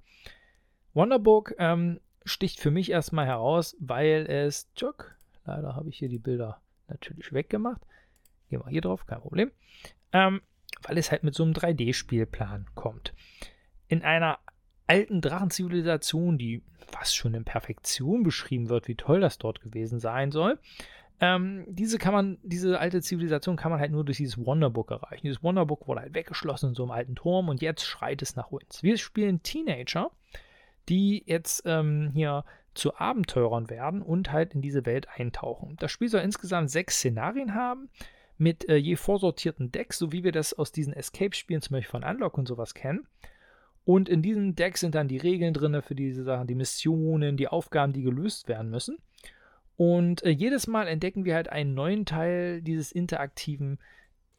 Wonderbook 0.94 1.54
ähm, 1.58 2.00
sticht 2.24 2.60
für 2.60 2.70
mich 2.70 2.90
erstmal 2.90 3.26
heraus, 3.26 3.76
weil 3.80 4.26
es, 4.26 4.72
tschuk, 4.74 5.14
leider 5.44 5.76
habe 5.76 5.90
ich 5.90 5.98
hier 5.98 6.08
die 6.08 6.18
Bilder 6.18 6.62
natürlich 6.88 7.32
weggemacht. 7.34 7.82
Gehen 8.54 8.64
wir 8.64 8.70
hier 8.70 8.82
drauf, 8.82 9.04
kein 9.06 9.20
Problem. 9.20 9.50
Ähm, 10.12 10.40
weil 10.82 10.96
es 10.96 11.10
halt 11.10 11.24
mit 11.24 11.34
so 11.34 11.42
einem 11.42 11.54
3D-Spielplan 11.54 12.66
kommt. 12.76 13.12
In 13.88 14.02
einer 14.02 14.38
alten 14.86 15.20
Drachenzivilisation, 15.20 16.38
die 16.38 16.62
fast 16.86 17.16
schon 17.16 17.34
in 17.34 17.44
Perfektion 17.44 18.22
beschrieben 18.22 18.68
wird, 18.68 18.86
wie 18.86 18.94
toll 18.94 19.20
das 19.20 19.38
dort 19.38 19.60
gewesen 19.60 19.98
sein 19.98 20.30
soll. 20.30 20.60
Ähm, 21.18 21.64
diese 21.66 21.98
kann 21.98 22.14
man, 22.14 22.38
diese 22.44 22.78
alte 22.78 23.02
Zivilisation 23.02 23.56
kann 23.56 23.72
man 23.72 23.80
halt 23.80 23.90
nur 23.90 24.04
durch 24.04 24.18
dieses 24.18 24.38
Wonderbook 24.38 24.92
erreichen. 24.92 25.26
Dieses 25.26 25.42
Wonderbook 25.42 25.88
wurde 25.88 26.02
halt 26.02 26.14
weggeschlossen 26.14 26.68
in 26.68 26.74
so 26.76 26.84
einem 26.84 26.92
alten 26.92 27.16
Turm 27.16 27.48
und 27.48 27.60
jetzt 27.60 27.84
schreit 27.84 28.22
es 28.22 28.36
nach 28.36 28.52
uns. 28.52 28.84
Wir 28.84 28.98
spielen 28.98 29.42
Teenager, 29.42 30.12
die 30.88 31.24
jetzt 31.26 31.62
ähm, 31.66 32.12
hier 32.14 32.44
zu 32.74 32.96
Abenteurern 32.96 33.68
werden 33.68 34.00
und 34.00 34.30
halt 34.30 34.54
in 34.54 34.62
diese 34.62 34.86
Welt 34.86 35.08
eintauchen. 35.08 35.76
Das 35.80 35.90
Spiel 35.90 36.08
soll 36.08 36.20
insgesamt 36.20 36.70
sechs 36.70 36.98
Szenarien 36.98 37.54
haben 37.54 37.88
mit 38.36 38.68
äh, 38.68 38.76
je 38.76 38.96
vorsortierten 38.96 39.70
Decks, 39.70 39.98
so 39.98 40.12
wie 40.12 40.24
wir 40.24 40.32
das 40.32 40.54
aus 40.54 40.72
diesen 40.72 40.92
Escape-Spielen 40.92 41.62
zum 41.62 41.74
Beispiel 41.74 41.90
von 41.90 42.04
Unlock 42.04 42.36
und 42.36 42.48
sowas 42.48 42.74
kennen. 42.74 43.06
Und 43.84 44.08
in 44.08 44.22
diesem 44.22 44.54
Deck 44.56 44.78
sind 44.78 44.94
dann 44.94 45.08
die 45.08 45.18
Regeln 45.18 45.52
drin 45.52 45.80
für 45.82 45.94
diese 45.94 46.24
Sachen, 46.24 46.46
die 46.46 46.54
Missionen, 46.54 47.36
die 47.36 47.48
Aufgaben, 47.48 47.92
die 47.92 48.02
gelöst 48.02 48.48
werden 48.48 48.70
müssen. 48.70 48.98
Und 49.76 50.22
äh, 50.22 50.30
jedes 50.30 50.66
Mal 50.66 50.88
entdecken 50.88 51.24
wir 51.24 51.34
halt 51.34 51.50
einen 51.50 51.74
neuen 51.74 52.06
Teil 52.06 52.62
dieses 52.62 52.92
interaktiven 52.92 53.78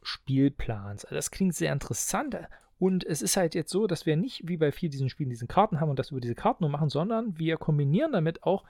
Spielplans. 0.02 1.04
Also 1.04 1.14
das 1.14 1.30
klingt 1.30 1.54
sehr 1.54 1.72
interessant. 1.72 2.36
Und 2.78 3.04
es 3.04 3.22
ist 3.22 3.36
halt 3.36 3.54
jetzt 3.54 3.70
so, 3.70 3.86
dass 3.86 4.04
wir 4.04 4.16
nicht 4.16 4.46
wie 4.46 4.56
bei 4.56 4.72
vielen 4.72 4.92
diesen 4.92 5.08
Spielen 5.08 5.30
diese 5.30 5.46
Karten 5.46 5.80
haben 5.80 5.90
und 5.90 5.98
das 5.98 6.10
über 6.10 6.20
diese 6.20 6.34
Karten 6.34 6.64
nur 6.64 6.70
machen, 6.70 6.90
sondern 6.90 7.38
wir 7.38 7.56
kombinieren 7.56 8.12
damit 8.12 8.42
auch 8.42 8.64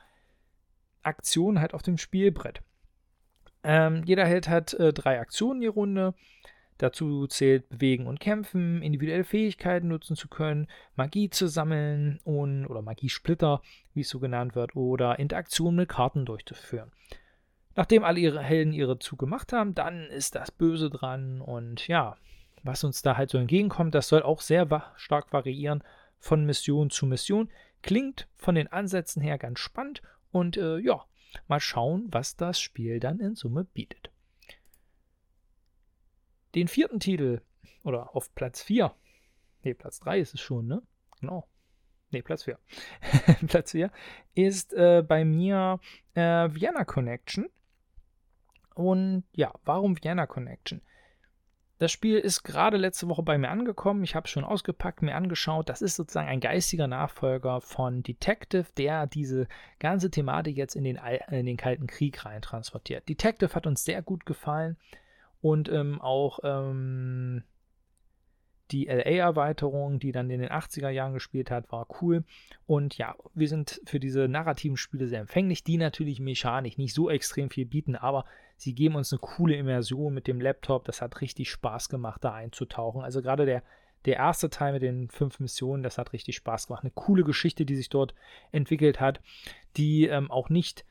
Aktionen 1.02 1.60
halt 1.60 1.74
auf 1.74 1.82
dem 1.82 1.98
Spielbrett. 1.98 2.62
Ähm, 3.68 4.04
jeder 4.06 4.24
Held 4.24 4.48
hat 4.48 4.74
äh, 4.74 4.92
drei 4.92 5.18
Aktionen 5.18 5.60
die 5.60 5.66
Runde. 5.66 6.14
Dazu 6.78 7.26
zählt 7.26 7.68
Bewegen 7.68 8.06
und 8.06 8.20
Kämpfen, 8.20 8.80
individuelle 8.80 9.24
Fähigkeiten 9.24 9.88
nutzen 9.88 10.14
zu 10.14 10.28
können, 10.28 10.68
Magie 10.94 11.30
zu 11.30 11.48
sammeln 11.48 12.20
und 12.22 12.66
oder 12.66 12.80
Magiesplitter, 12.80 13.62
wie 13.92 14.02
es 14.02 14.08
so 14.08 14.20
genannt 14.20 14.54
wird, 14.54 14.76
oder 14.76 15.18
Interaktionen 15.18 15.76
mit 15.76 15.88
Karten 15.88 16.26
durchzuführen. 16.26 16.92
Nachdem 17.74 18.04
alle 18.04 18.20
ihre 18.20 18.40
Helden 18.40 18.72
ihre 18.72 19.00
Zug 19.00 19.18
gemacht 19.18 19.52
haben, 19.52 19.74
dann 19.74 20.06
ist 20.06 20.36
das 20.36 20.52
Böse 20.52 20.88
dran 20.88 21.40
und 21.40 21.88
ja, 21.88 22.16
was 22.62 22.84
uns 22.84 23.02
da 23.02 23.16
halt 23.16 23.30
so 23.30 23.38
entgegenkommt, 23.38 23.94
das 23.94 24.08
soll 24.08 24.22
auch 24.22 24.42
sehr 24.42 24.70
wa 24.70 24.92
stark 24.96 25.32
variieren 25.32 25.82
von 26.18 26.44
Mission 26.44 26.90
zu 26.90 27.06
Mission. 27.06 27.50
Klingt 27.82 28.28
von 28.36 28.54
den 28.54 28.70
Ansätzen 28.70 29.22
her 29.22 29.38
ganz 29.38 29.58
spannend 29.58 30.02
und 30.30 30.56
äh, 30.56 30.78
ja, 30.78 31.04
mal 31.48 31.60
schauen, 31.60 32.06
was 32.10 32.36
das 32.36 32.60
Spiel 32.60 33.00
dann 33.00 33.20
in 33.20 33.34
Summe 33.34 33.64
bietet. 33.64 34.10
Den 36.54 36.68
vierten 36.68 37.00
Titel, 37.00 37.42
oder 37.84 38.14
auf 38.16 38.34
Platz 38.34 38.62
4, 38.62 38.94
ne, 39.62 39.74
Platz 39.74 40.00
3 40.00 40.20
ist 40.20 40.34
es 40.34 40.40
schon, 40.40 40.66
ne? 40.66 40.82
Genau. 41.20 41.46
Ne, 42.10 42.22
Platz 42.22 42.44
4. 42.44 42.58
Platz 43.48 43.72
4 43.72 43.90
ist 44.34 44.72
äh, 44.72 45.02
bei 45.06 45.24
mir 45.24 45.80
äh, 46.14 46.48
Vienna 46.52 46.84
Connection. 46.84 47.48
Und 48.74 49.24
ja, 49.32 49.52
warum 49.64 49.96
Vienna 50.02 50.26
Connection? 50.26 50.82
Das 51.78 51.92
Spiel 51.92 52.18
ist 52.18 52.42
gerade 52.42 52.78
letzte 52.78 53.08
Woche 53.08 53.22
bei 53.22 53.36
mir 53.36 53.50
angekommen. 53.50 54.02
Ich 54.02 54.14
habe 54.14 54.24
es 54.24 54.30
schon 54.30 54.44
ausgepackt, 54.44 55.02
mir 55.02 55.14
angeschaut. 55.14 55.68
Das 55.68 55.82
ist 55.82 55.96
sozusagen 55.96 56.28
ein 56.28 56.40
geistiger 56.40 56.86
Nachfolger 56.86 57.60
von 57.60 58.02
Detective, 58.02 58.66
der 58.78 59.06
diese 59.06 59.46
ganze 59.78 60.10
Thematik 60.10 60.56
jetzt 60.56 60.74
in 60.74 60.84
den, 60.84 60.98
in 61.30 61.44
den 61.44 61.58
Kalten 61.58 61.86
Krieg 61.86 62.24
rein 62.24 62.40
transportiert. 62.40 63.06
Detective 63.08 63.54
hat 63.54 63.66
uns 63.66 63.84
sehr 63.84 64.00
gut 64.00 64.24
gefallen. 64.24 64.78
Und 65.42 65.68
ähm, 65.68 66.00
auch 66.00 66.40
ähm, 66.44 67.44
die 68.70 68.86
LA-Erweiterung, 68.86 69.98
die 69.98 70.12
dann 70.12 70.30
in 70.30 70.40
den 70.40 70.50
80er 70.50 70.88
Jahren 70.88 71.14
gespielt 71.14 71.50
hat, 71.50 71.70
war 71.70 71.86
cool. 72.00 72.24
Und 72.66 72.98
ja, 72.98 73.14
wir 73.34 73.48
sind 73.48 73.80
für 73.84 74.00
diese 74.00 74.28
narrativen 74.28 74.76
Spiele 74.76 75.06
sehr 75.06 75.20
empfänglich, 75.20 75.62
die 75.62 75.76
natürlich 75.76 76.20
mechanisch 76.20 76.76
nicht 76.78 76.94
so 76.94 77.08
extrem 77.08 77.50
viel 77.50 77.66
bieten, 77.66 77.94
aber 77.96 78.24
sie 78.56 78.74
geben 78.74 78.96
uns 78.96 79.12
eine 79.12 79.20
coole 79.20 79.54
Immersion 79.54 80.12
mit 80.12 80.26
dem 80.26 80.40
Laptop. 80.40 80.84
Das 80.84 81.00
hat 81.00 81.20
richtig 81.20 81.50
Spaß 81.50 81.88
gemacht, 81.88 82.24
da 82.24 82.34
einzutauchen. 82.34 83.02
Also 83.02 83.22
gerade 83.22 83.46
der, 83.46 83.62
der 84.04 84.16
erste 84.16 84.50
Teil 84.50 84.72
mit 84.72 84.82
den 84.82 85.08
fünf 85.10 85.38
Missionen, 85.38 85.82
das 85.82 85.98
hat 85.98 86.12
richtig 86.12 86.36
Spaß 86.36 86.66
gemacht. 86.66 86.82
Eine 86.82 86.92
coole 86.92 87.22
Geschichte, 87.22 87.64
die 87.64 87.76
sich 87.76 87.88
dort 87.88 88.14
entwickelt 88.50 89.00
hat, 89.00 89.20
die 89.76 90.06
ähm, 90.06 90.30
auch 90.30 90.48
nicht 90.48 90.84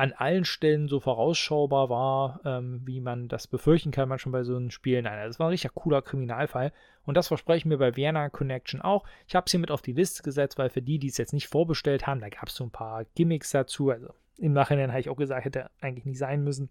an 0.00 0.14
allen 0.14 0.46
Stellen 0.46 0.88
so 0.88 0.98
vorausschaubar 0.98 1.90
war, 1.90 2.40
ähm, 2.46 2.80
wie 2.86 3.02
man 3.02 3.28
das 3.28 3.46
befürchten 3.46 3.90
kann, 3.90 4.08
manchmal 4.08 4.40
bei 4.40 4.44
so 4.44 4.56
einem 4.56 4.70
Spiel. 4.70 5.02
Nein, 5.02 5.26
das 5.26 5.38
war 5.38 5.48
ein 5.48 5.50
richtig 5.50 5.74
cooler 5.74 6.00
Kriminalfall. 6.00 6.72
Und 7.04 7.18
das 7.18 7.28
versprechen 7.28 7.68
wir 7.68 7.76
bei 7.76 7.96
Vienna 7.96 8.30
Connection 8.30 8.80
auch. 8.80 9.04
Ich 9.28 9.34
habe 9.34 9.44
es 9.44 9.50
hier 9.50 9.60
mit 9.60 9.70
auf 9.70 9.82
die 9.82 9.92
Liste 9.92 10.22
gesetzt, 10.22 10.56
weil 10.56 10.70
für 10.70 10.80
die, 10.80 10.98
die 10.98 11.08
es 11.08 11.18
jetzt 11.18 11.34
nicht 11.34 11.48
vorbestellt 11.48 12.06
haben, 12.06 12.22
da 12.22 12.30
gab 12.30 12.48
es 12.48 12.54
so 12.54 12.64
ein 12.64 12.70
paar 12.70 13.04
Gimmicks 13.14 13.50
dazu. 13.50 13.90
Also 13.90 14.14
im 14.38 14.54
Nachhinein 14.54 14.88
habe 14.88 15.00
ich 15.00 15.10
auch 15.10 15.18
gesagt, 15.18 15.44
hätte 15.44 15.70
eigentlich 15.82 16.06
nicht 16.06 16.18
sein 16.18 16.42
müssen. 16.42 16.70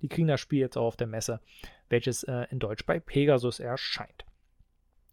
Die 0.00 0.08
kriegen 0.08 0.28
das 0.28 0.40
Spiel 0.40 0.60
jetzt 0.60 0.78
auch 0.78 0.86
auf 0.86 0.96
der 0.96 1.08
Messe, 1.08 1.40
welches 1.88 2.22
äh, 2.22 2.46
in 2.52 2.60
Deutsch 2.60 2.86
bei 2.86 3.00
Pegasus 3.00 3.58
erscheint. 3.58 4.24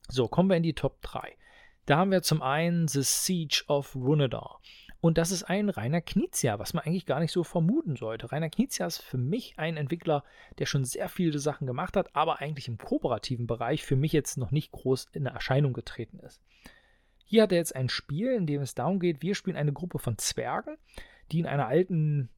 So, 0.08 0.28
kommen 0.28 0.50
wir 0.50 0.58
in 0.58 0.62
die 0.62 0.74
Top 0.74 1.02
3. 1.02 1.36
Da 1.88 1.98
haben 1.98 2.12
wir 2.12 2.22
zum 2.22 2.44
einen 2.44 2.88
The 2.88 3.02
Siege 3.02 3.64
of 3.68 3.96
Runedar. 3.96 4.60
Und 5.06 5.20
das 5.20 5.30
ist 5.30 5.44
ein 5.44 5.70
Rainer 5.70 6.02
Knizia, 6.02 6.58
was 6.58 6.74
man 6.74 6.84
eigentlich 6.84 7.06
gar 7.06 7.20
nicht 7.20 7.32
so 7.32 7.44
vermuten 7.44 7.96
sollte. 7.96 8.32
Rainer 8.32 8.50
Knizia 8.50 8.88
ist 8.88 9.04
für 9.04 9.20
mich 9.20 9.54
ein 9.58 9.78
Entwickler, 9.78 10.24
der 10.58 10.66
schon 10.66 10.84
sehr 10.84 11.10
viele 11.10 11.38
Sachen 11.38 11.68
gemacht 11.68 11.96
hat, 11.96 12.16
aber 12.16 12.42
eigentlich 12.42 12.68
im 12.68 12.80
kooperativen 12.80 13.46
Bereich 13.46 13.84
für 13.84 13.96
mich 13.96 14.14
jetzt 14.14 14.36
noch 14.40 14.50
nicht 14.50 14.72
groß 14.72 15.10
in 15.14 15.28
Erscheinung 15.28 15.74
getreten 15.74 16.18
ist. 16.22 16.42
Hier 17.24 17.44
hat 17.44 17.52
er 17.52 17.60
jetzt 17.60 17.76
ein 17.76 17.88
Spiel, 17.88 18.32
in 18.32 18.48
dem 18.48 18.64
es 18.64 18.74
darum 18.74 19.00
geht, 19.00 19.22
wir 19.22 19.36
spielen 19.36 19.58
eine 19.58 19.74
Gruppe 19.74 20.00
von 20.00 20.18
Zwergen, 20.18 20.76
die 21.32 21.38
in 21.38 21.46
einer 21.46 21.68
alten 21.68 22.30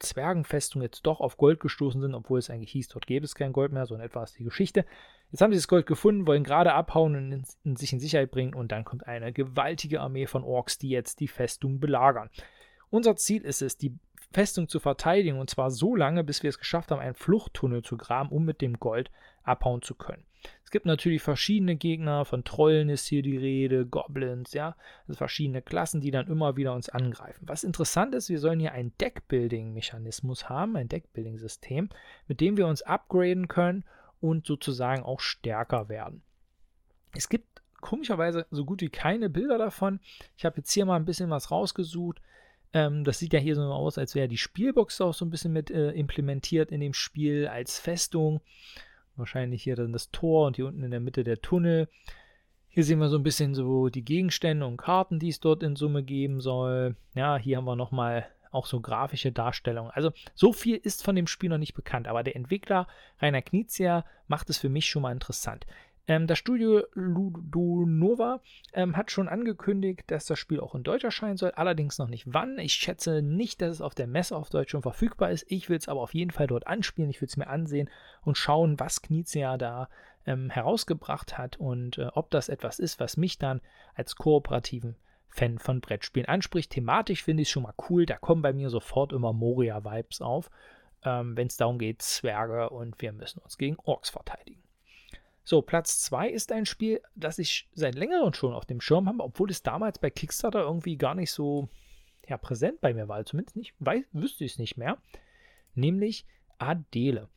Zwergenfestung 0.00 0.82
jetzt 0.82 1.06
doch 1.06 1.20
auf 1.20 1.36
Gold 1.36 1.60
gestoßen 1.60 2.00
sind, 2.00 2.16
obwohl 2.16 2.40
es 2.40 2.50
eigentlich 2.50 2.72
hieß, 2.72 2.88
dort 2.88 3.06
gäbe 3.06 3.24
es 3.24 3.36
kein 3.36 3.52
Gold 3.52 3.70
mehr, 3.70 3.86
so 3.86 3.94
in 3.94 4.00
etwa 4.00 4.24
ist 4.24 4.36
die 4.36 4.42
Geschichte. 4.42 4.84
Jetzt 5.30 5.40
haben 5.40 5.52
sie 5.52 5.58
das 5.58 5.68
Gold 5.68 5.86
gefunden, 5.86 6.26
wollen 6.26 6.44
gerade 6.44 6.72
abhauen 6.72 7.16
und 7.16 7.32
in, 7.32 7.44
in 7.64 7.76
sich 7.76 7.92
in 7.92 8.00
Sicherheit 8.00 8.30
bringen 8.30 8.54
und 8.54 8.72
dann 8.72 8.84
kommt 8.84 9.06
eine 9.06 9.32
gewaltige 9.32 10.00
Armee 10.00 10.26
von 10.26 10.44
Orks, 10.44 10.78
die 10.78 10.88
jetzt 10.88 11.20
die 11.20 11.28
Festung 11.28 11.80
belagern. 11.80 12.30
Unser 12.90 13.16
Ziel 13.16 13.42
ist 13.42 13.62
es, 13.62 13.76
die 13.76 13.98
Festung 14.32 14.68
zu 14.68 14.80
verteidigen 14.80 15.38
und 15.38 15.50
zwar 15.50 15.70
so 15.70 15.96
lange, 15.96 16.24
bis 16.24 16.42
wir 16.42 16.50
es 16.50 16.58
geschafft 16.58 16.90
haben, 16.90 17.00
einen 17.00 17.14
Fluchttunnel 17.14 17.82
zu 17.82 17.96
graben, 17.96 18.30
um 18.30 18.44
mit 18.44 18.60
dem 18.60 18.78
Gold 18.78 19.10
abhauen 19.42 19.82
zu 19.82 19.94
können. 19.94 20.24
Es 20.64 20.70
gibt 20.70 20.86
natürlich 20.86 21.22
verschiedene 21.22 21.76
Gegner, 21.76 22.24
von 22.24 22.44
Trollen 22.44 22.88
ist 22.88 23.06
hier 23.06 23.22
die 23.22 23.36
Rede, 23.36 23.86
Goblins, 23.86 24.52
ja, 24.52 24.76
also 25.06 25.18
verschiedene 25.18 25.62
Klassen, 25.62 26.00
die 26.00 26.10
dann 26.10 26.28
immer 26.28 26.56
wieder 26.56 26.74
uns 26.74 26.88
angreifen. 26.88 27.48
Was 27.48 27.64
interessant 27.64 28.14
ist, 28.14 28.28
wir 28.28 28.38
sollen 28.38 28.60
hier 28.60 28.72
einen 28.72 28.96
Deckbuilding-Mechanismus 28.98 30.48
haben, 30.48 30.76
ein 30.76 30.88
Deckbuilding-System, 30.88 31.88
mit 32.28 32.40
dem 32.40 32.56
wir 32.56 32.66
uns 32.66 32.82
upgraden 32.82 33.48
können 33.48 33.84
und 34.20 34.46
sozusagen 34.46 35.02
auch 35.02 35.20
stärker 35.20 35.88
werden. 35.88 36.22
Es 37.12 37.28
gibt 37.28 37.62
komischerweise 37.80 38.46
so 38.50 38.64
gut 38.64 38.80
wie 38.80 38.88
keine 38.88 39.30
Bilder 39.30 39.58
davon. 39.58 40.00
Ich 40.36 40.44
habe 40.44 40.58
jetzt 40.58 40.72
hier 40.72 40.86
mal 40.86 40.96
ein 40.96 41.04
bisschen 41.04 41.30
was 41.30 41.50
rausgesucht. 41.50 42.20
Ähm, 42.72 43.04
das 43.04 43.18
sieht 43.18 43.32
ja 43.32 43.38
hier 43.38 43.54
so 43.54 43.62
aus, 43.62 43.98
als 43.98 44.14
wäre 44.14 44.28
die 44.28 44.38
Spielbox 44.38 45.00
auch 45.00 45.14
so 45.14 45.24
ein 45.24 45.30
bisschen 45.30 45.52
mit 45.52 45.70
äh, 45.70 45.90
implementiert 45.92 46.72
in 46.72 46.80
dem 46.80 46.94
Spiel 46.94 47.48
als 47.48 47.78
Festung. 47.78 48.40
Wahrscheinlich 49.16 49.62
hier 49.62 49.76
dann 49.76 49.92
das 49.92 50.10
Tor 50.10 50.46
und 50.46 50.56
hier 50.56 50.66
unten 50.66 50.82
in 50.82 50.90
der 50.90 51.00
Mitte 51.00 51.24
der 51.24 51.40
Tunnel. 51.40 51.88
Hier 52.68 52.84
sehen 52.84 52.98
wir 52.98 53.08
so 53.08 53.16
ein 53.16 53.22
bisschen 53.22 53.54
so 53.54 53.88
die 53.88 54.04
Gegenstände 54.04 54.66
und 54.66 54.76
Karten, 54.76 55.18
die 55.18 55.30
es 55.30 55.40
dort 55.40 55.62
in 55.62 55.76
Summe 55.76 56.02
geben 56.02 56.42
soll. 56.42 56.96
Ja, 57.14 57.38
hier 57.38 57.56
haben 57.56 57.64
wir 57.64 57.76
nochmal 57.76 58.26
auch 58.56 58.66
so 58.66 58.80
grafische 58.80 59.30
Darstellungen. 59.30 59.92
Also 59.92 60.12
so 60.34 60.52
viel 60.52 60.76
ist 60.76 61.04
von 61.04 61.14
dem 61.14 61.26
Spiel 61.26 61.50
noch 61.50 61.58
nicht 61.58 61.74
bekannt, 61.74 62.08
aber 62.08 62.24
der 62.24 62.36
Entwickler 62.36 62.88
Rainer 63.20 63.42
Knizia 63.42 64.04
macht 64.26 64.50
es 64.50 64.58
für 64.58 64.68
mich 64.68 64.88
schon 64.88 65.02
mal 65.02 65.12
interessant. 65.12 65.66
Ähm, 66.08 66.26
das 66.26 66.38
Studio 66.38 66.84
Ludonova 66.92 68.40
ähm, 68.72 68.96
hat 68.96 69.10
schon 69.10 69.28
angekündigt, 69.28 70.04
dass 70.06 70.26
das 70.26 70.38
Spiel 70.38 70.60
auch 70.60 70.74
in 70.74 70.84
Deutsch 70.84 71.04
erscheinen 71.04 71.36
soll, 71.36 71.50
allerdings 71.52 71.98
noch 71.98 72.08
nicht 72.08 72.32
wann. 72.32 72.58
Ich 72.58 72.74
schätze 72.74 73.22
nicht, 73.22 73.60
dass 73.60 73.72
es 73.72 73.80
auf 73.80 73.94
der 73.94 74.06
Messe 74.06 74.36
auf 74.36 74.50
Deutsch 74.50 74.70
schon 74.70 74.82
verfügbar 74.82 75.30
ist. 75.30 75.44
Ich 75.48 75.68
will 75.68 75.78
es 75.78 75.88
aber 75.88 76.00
auf 76.00 76.14
jeden 76.14 76.30
Fall 76.30 76.46
dort 76.46 76.66
anspielen. 76.66 77.10
Ich 77.10 77.20
will 77.20 77.28
es 77.28 77.36
mir 77.36 77.48
ansehen 77.48 77.90
und 78.22 78.38
schauen, 78.38 78.78
was 78.78 79.02
Knizia 79.02 79.56
da 79.58 79.88
ähm, 80.26 80.50
herausgebracht 80.50 81.38
hat 81.38 81.56
und 81.56 81.98
äh, 81.98 82.06
ob 82.14 82.30
das 82.30 82.48
etwas 82.48 82.78
ist, 82.78 83.00
was 83.00 83.16
mich 83.16 83.38
dann 83.38 83.60
als 83.94 84.16
kooperativen 84.16 84.96
Fan 85.36 85.58
von 85.58 85.80
Brettspielen 85.80 86.28
anspricht. 86.28 86.72
Thematisch 86.72 87.22
finde 87.22 87.42
ich 87.42 87.48
es 87.48 87.52
schon 87.52 87.64
mal 87.64 87.74
cool. 87.88 88.06
Da 88.06 88.16
kommen 88.16 88.42
bei 88.42 88.52
mir 88.52 88.70
sofort 88.70 89.12
immer 89.12 89.32
Moria-Vibes 89.32 90.22
auf, 90.22 90.50
ähm, 91.04 91.36
wenn 91.36 91.46
es 91.46 91.56
darum 91.56 91.78
geht, 91.78 92.02
Zwerge 92.02 92.70
und 92.70 93.00
wir 93.00 93.12
müssen 93.12 93.40
uns 93.40 93.58
gegen 93.58 93.76
Orks 93.84 94.08
verteidigen. 94.08 94.62
So, 95.44 95.62
Platz 95.62 96.00
2 96.00 96.30
ist 96.30 96.50
ein 96.50 96.66
Spiel, 96.66 97.00
das 97.14 97.38
ich 97.38 97.68
seit 97.74 97.94
längerem 97.94 98.32
schon 98.32 98.52
auf 98.52 98.64
dem 98.64 98.80
Schirm 98.80 99.08
habe, 99.08 99.22
obwohl 99.22 99.50
es 99.50 99.62
damals 99.62 99.98
bei 99.98 100.10
Kickstarter 100.10 100.62
irgendwie 100.62 100.96
gar 100.96 101.14
nicht 101.14 101.30
so 101.30 101.68
ja, 102.26 102.36
präsent 102.36 102.80
bei 102.80 102.94
mir 102.94 103.06
war. 103.06 103.24
Zumindest 103.24 103.56
nicht, 103.56 103.74
weiß, 103.78 104.04
wüsste 104.12 104.44
ich 104.44 104.52
es 104.52 104.58
nicht 104.58 104.76
mehr. 104.76 104.98
Nämlich 105.74 106.26
Adele. 106.58 107.28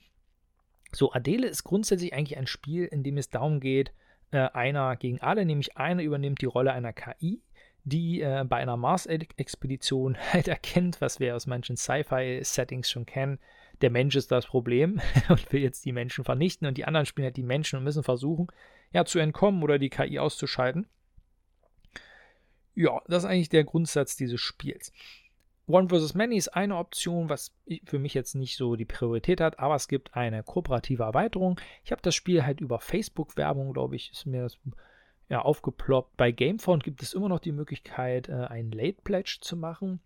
So, 0.91 1.13
Adele 1.13 1.47
ist 1.47 1.63
grundsätzlich 1.65 2.13
eigentlich 2.13 2.38
ein 2.38 2.47
Spiel, 2.47 2.85
in 2.85 3.03
dem 3.03 3.17
es 3.17 3.29
darum 3.29 3.59
geht, 3.59 3.93
äh, 4.31 4.49
einer 4.49 4.95
gegen 4.95 5.21
alle, 5.21 5.45
nämlich 5.45 5.77
einer 5.77 6.01
übernimmt 6.01 6.41
die 6.41 6.47
Rolle 6.47 6.71
einer 6.71 6.93
KI, 6.93 7.41
die 7.89 8.21
äh, 8.21 8.45
bei 8.47 8.58
einer 8.58 8.78
Mars-Expedition 8.78 10.17
halt 10.34 10.47
erkennt, 10.47 11.02
was 11.02 11.19
wir 11.19 11.36
aus 11.36 11.47
manchen 11.47 11.75
Sci-Fi-Settings 11.75 12.89
schon 12.89 13.06
kennen, 13.06 13.39
der 13.82 13.89
Mensch 13.89 14.15
ist 14.15 14.32
das 14.32 14.45
Problem 14.45 15.02
und 15.30 15.52
will 15.52 15.62
jetzt 15.62 15.86
die 15.86 15.91
Menschen 15.91 16.23
vernichten 16.23 16.67
und 16.67 16.78
die 16.78 16.86
anderen 16.86 17.06
spielen 17.06 17.25
halt 17.25 17.38
die 17.38 17.43
Menschen 17.43 17.78
und 17.78 17.84
müssen 17.84 18.04
versuchen, 18.04 18.47
ja, 18.91 19.06
zu 19.06 19.19
entkommen 19.19 19.63
oder 19.63 19.80
die 19.80 19.89
KI 19.89 20.19
auszuschalten. 20.19 20.88
Ja, 22.75 23.02
das 23.08 23.23
ist 23.23 23.30
eigentlich 23.30 23.49
der 23.49 23.65
Grundsatz 23.65 24.15
dieses 24.15 24.39
Spiels. 24.39 24.91
One 25.67 25.89
vs. 25.89 26.15
Many 26.15 26.36
ist 26.36 26.47
eine 26.47 26.78
Option, 26.78 27.30
was 27.30 27.54
für 27.86 27.99
mich 27.99 28.15
jetzt 28.15 28.34
nicht 28.34 28.58
so 28.58 28.75
die 28.75 28.86
Priorität 28.86 29.39
hat, 29.39 29.60
aber 29.60 29.75
es 29.75 29.88
gibt 29.88 30.15
eine 30.15 30.41
kooperative 30.41 31.04
Erweiterung. 31.04 31.60
Ich 31.84 31.91
habe 31.91 32.02
das 32.02 32.15
Spiel 32.15 32.43
halt 32.43 32.60
über 32.60 32.80
Facebook-Werbung, 32.80 33.73
glaube 33.73 33.95
ich, 33.95 34.12
ist 34.12 34.25
mir 34.25 34.41
das 34.41 34.58
ja, 35.29 35.41
aufgeploppt. 35.41 36.17
Bei 36.17 36.31
Gamefound 36.31 36.83
gibt 36.83 37.01
es 37.03 37.13
immer 37.13 37.29
noch 37.29 37.39
die 37.39 37.51
Möglichkeit, 37.51 38.29
äh, 38.29 38.33
einen 38.33 38.71
Late 38.71 38.97
Pledge 39.03 39.37
zu 39.41 39.55
machen. 39.55 40.01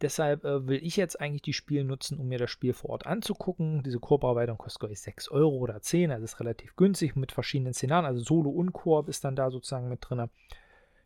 Deshalb 0.00 0.44
äh, 0.44 0.66
will 0.66 0.84
ich 0.84 0.96
jetzt 0.96 1.20
eigentlich 1.20 1.42
die 1.42 1.52
Spiele 1.52 1.84
nutzen, 1.84 2.18
um 2.18 2.28
mir 2.28 2.38
das 2.38 2.50
Spiel 2.50 2.72
vor 2.72 2.90
Ort 2.90 3.06
anzugucken. 3.06 3.82
Diese 3.82 4.00
Koop-Erweiterung 4.00 4.58
kostet, 4.58 4.80
glaube 4.80 4.92
ich, 4.92 5.00
6 5.00 5.28
Euro 5.30 5.56
oder 5.56 5.80
10, 5.80 6.10
also 6.10 6.24
ist 6.24 6.40
relativ 6.40 6.76
günstig 6.76 7.16
mit 7.16 7.32
verschiedenen 7.32 7.72
Szenarien. 7.72 8.06
Also 8.06 8.22
Solo 8.22 8.50
und 8.50 8.72
Koop 8.72 9.08
ist 9.08 9.24
dann 9.24 9.36
da 9.36 9.50
sozusagen 9.50 9.88
mit 9.88 10.00
drin. 10.02 10.28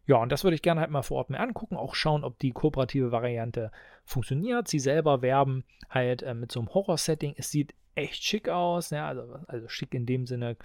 Ja, 0.06 0.16
und 0.16 0.32
das 0.32 0.44
würde 0.44 0.56
ich 0.56 0.62
gerne 0.62 0.80
halt 0.80 0.90
mal 0.90 1.02
vor 1.02 1.18
Ort 1.18 1.30
mir 1.30 1.38
angucken, 1.38 1.76
auch 1.76 1.94
schauen, 1.94 2.24
ob 2.24 2.38
die 2.38 2.50
kooperative 2.50 3.12
Variante 3.12 3.70
funktioniert. 4.04 4.66
Sie 4.66 4.80
selber 4.80 5.22
werben 5.22 5.64
halt 5.88 6.22
äh, 6.22 6.34
mit 6.34 6.50
so 6.50 6.60
einem 6.60 6.74
Horror-Setting. 6.74 7.34
Es 7.36 7.50
sieht 7.50 7.74
echt 7.94 8.24
schick 8.24 8.48
aus, 8.48 8.90
ja, 8.90 9.06
also, 9.06 9.38
also 9.46 9.68
schick 9.68 9.94
in 9.94 10.06
dem 10.06 10.26
Sinne, 10.26 10.56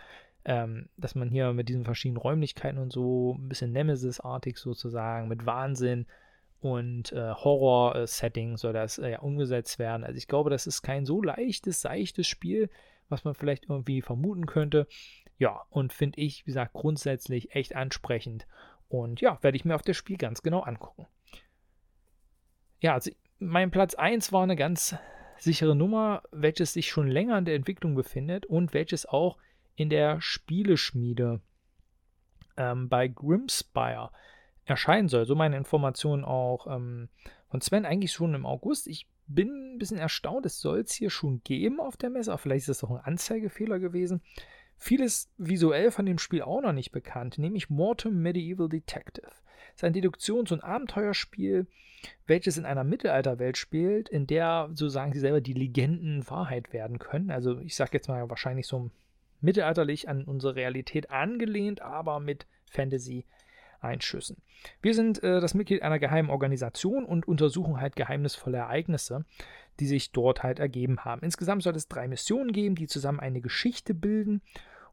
ähm, 0.47 0.87
dass 0.95 1.13
man 1.13 1.29
hier 1.29 1.51
mit 1.51 1.67
diesen 1.67 1.83
verschiedenen 1.83 2.21
Räumlichkeiten 2.21 2.79
und 2.79 2.91
so 2.93 3.35
ein 3.37 3.49
bisschen 3.49 3.73
Nemesis-artig 3.73 4.57
sozusagen, 4.57 5.27
mit 5.27 5.45
Wahnsinn 5.45 6.07
und 6.61 7.11
äh, 7.11 7.33
Horror-Setting 7.33 8.55
soll 8.55 8.71
das 8.71 8.97
äh, 8.97 9.11
ja 9.11 9.19
umgesetzt 9.19 9.77
werden. 9.77 10.05
Also 10.05 10.17
ich 10.17 10.27
glaube, 10.27 10.49
das 10.49 10.65
ist 10.65 10.81
kein 10.81 11.05
so 11.05 11.21
leichtes, 11.21 11.81
seichtes 11.81 12.27
Spiel, 12.27 12.69
was 13.09 13.25
man 13.25 13.35
vielleicht 13.35 13.69
irgendwie 13.69 14.01
vermuten 14.01 14.45
könnte. 14.45 14.87
Ja, 15.37 15.63
und 15.69 15.91
finde 15.91 16.21
ich, 16.21 16.45
wie 16.45 16.51
gesagt, 16.51 16.71
grundsätzlich 16.71 17.53
echt 17.53 17.75
ansprechend. 17.75 18.47
Und 18.87 19.19
ja, 19.19 19.37
werde 19.43 19.57
ich 19.57 19.65
mir 19.65 19.75
auf 19.75 19.81
das 19.81 19.97
Spiel 19.97 20.17
ganz 20.17 20.41
genau 20.43 20.61
angucken. 20.61 21.07
Ja, 22.79 22.93
also 22.93 23.11
mein 23.37 23.69
Platz 23.69 23.95
1 23.95 24.31
war 24.31 24.43
eine 24.43 24.55
ganz 24.55 24.95
sichere 25.37 25.75
Nummer, 25.75 26.23
welches 26.31 26.71
sich 26.71 26.87
schon 26.89 27.09
länger 27.09 27.37
in 27.37 27.45
der 27.45 27.55
Entwicklung 27.55 27.95
befindet 27.95 28.45
und 28.45 28.73
welches 28.73 29.05
auch 29.05 29.37
in 29.77 29.89
der 29.89 30.19
Spieleschmiede 30.19 31.39
ähm, 32.57 32.89
bei 32.89 33.07
Grimspire 33.07 34.11
erscheinen 34.65 35.07
soll. 35.07 35.25
So 35.25 35.35
meine 35.35 35.55
Informationen 35.55 36.25
auch 36.25 36.67
ähm, 36.67 37.09
von 37.49 37.61
Sven 37.61 37.85
eigentlich 37.85 38.11
schon 38.11 38.33
im 38.33 38.45
August. 38.45 38.87
Ich 38.87 39.07
bin 39.27 39.75
ein 39.75 39.77
bisschen 39.77 39.99
erstaunt, 39.99 40.45
es 40.45 40.59
soll 40.59 40.79
es 40.79 40.93
hier 40.93 41.09
schon 41.09 41.41
geben 41.43 41.79
auf 41.79 41.95
der 41.95 42.09
Messe, 42.09 42.31
aber 42.31 42.39
vielleicht 42.39 42.67
ist 42.67 42.69
das 42.69 42.83
auch 42.83 42.91
ein 42.91 43.05
Anzeigefehler 43.05 43.79
gewesen. 43.79 44.21
Vieles 44.77 45.31
visuell 45.37 45.91
von 45.91 46.05
dem 46.05 46.17
Spiel 46.17 46.41
auch 46.41 46.61
noch 46.61 46.73
nicht 46.73 46.91
bekannt, 46.91 47.37
nämlich 47.37 47.69
Mortem 47.69 48.21
Medieval 48.21 48.69
Detective. 48.69 49.31
Es 49.69 49.77
ist 49.77 49.83
ein 49.83 49.93
Deduktions- 49.93 50.51
und 50.51 50.63
Abenteuerspiel, 50.63 51.67
welches 52.25 52.57
in 52.57 52.65
einer 52.65 52.83
Mittelalterwelt 52.83 53.57
spielt, 53.57 54.09
in 54.09 54.25
der, 54.27 54.69
so 54.73 54.89
sagen 54.89 55.13
sie 55.13 55.19
selber, 55.19 55.41
die 55.41 55.53
Legenden 55.53 56.27
Wahrheit 56.29 56.73
werden 56.73 56.97
können. 56.99 57.29
Also 57.29 57.59
ich 57.59 57.75
sage 57.75 57.91
jetzt 57.93 58.07
mal 58.07 58.29
wahrscheinlich 58.29 58.65
so 58.65 58.89
mittelalterlich 59.41 60.09
an 60.09 60.23
unsere 60.23 60.55
Realität 60.55 61.09
angelehnt, 61.09 61.81
aber 61.81 62.19
mit 62.19 62.47
Fantasy 62.69 63.25
Einschüssen. 63.79 64.37
Wir 64.81 64.93
sind 64.93 65.21
äh, 65.23 65.39
das 65.39 65.53
Mitglied 65.53 65.83
einer 65.83 65.99
geheimen 65.99 66.29
Organisation 66.29 67.05
und 67.05 67.27
untersuchen 67.27 67.79
halt 67.79 67.95
geheimnisvolle 67.95 68.57
Ereignisse, 68.57 69.25
die 69.79 69.87
sich 69.87 70.11
dort 70.11 70.43
halt 70.43 70.59
ergeben 70.59 71.05
haben. 71.05 71.21
Insgesamt 71.21 71.63
soll 71.63 71.75
es 71.75 71.87
drei 71.87 72.07
Missionen 72.07 72.51
geben, 72.51 72.75
die 72.75 72.87
zusammen 72.87 73.19
eine 73.19 73.41
Geschichte 73.41 73.93
bilden. 73.93 74.41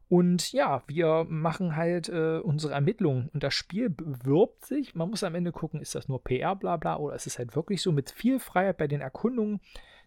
Und 0.07 0.51
ja, 0.51 0.83
wir 0.87 1.25
machen 1.27 1.75
halt 1.75 2.09
äh, 2.09 2.37
unsere 2.37 2.73
Ermittlungen 2.73 3.29
und 3.33 3.43
das 3.43 3.53
Spiel 3.53 3.89
bewirbt 3.89 4.65
sich. 4.65 4.93
Man 4.93 5.09
muss 5.09 5.23
am 5.23 5.33
Ende 5.35 5.51
gucken, 5.51 5.81
ist 5.81 5.95
das 5.95 6.07
nur 6.07 6.23
PR, 6.23 6.55
bla 6.55 6.77
bla, 6.77 6.97
oder 6.97 7.15
ist 7.15 7.27
es 7.27 7.39
halt 7.39 7.55
wirklich 7.55 7.81
so 7.81 7.91
mit 7.91 8.11
viel 8.11 8.39
Freiheit 8.39 8.77
bei 8.77 8.87
den 8.87 9.01
Erkundungen 9.01 9.59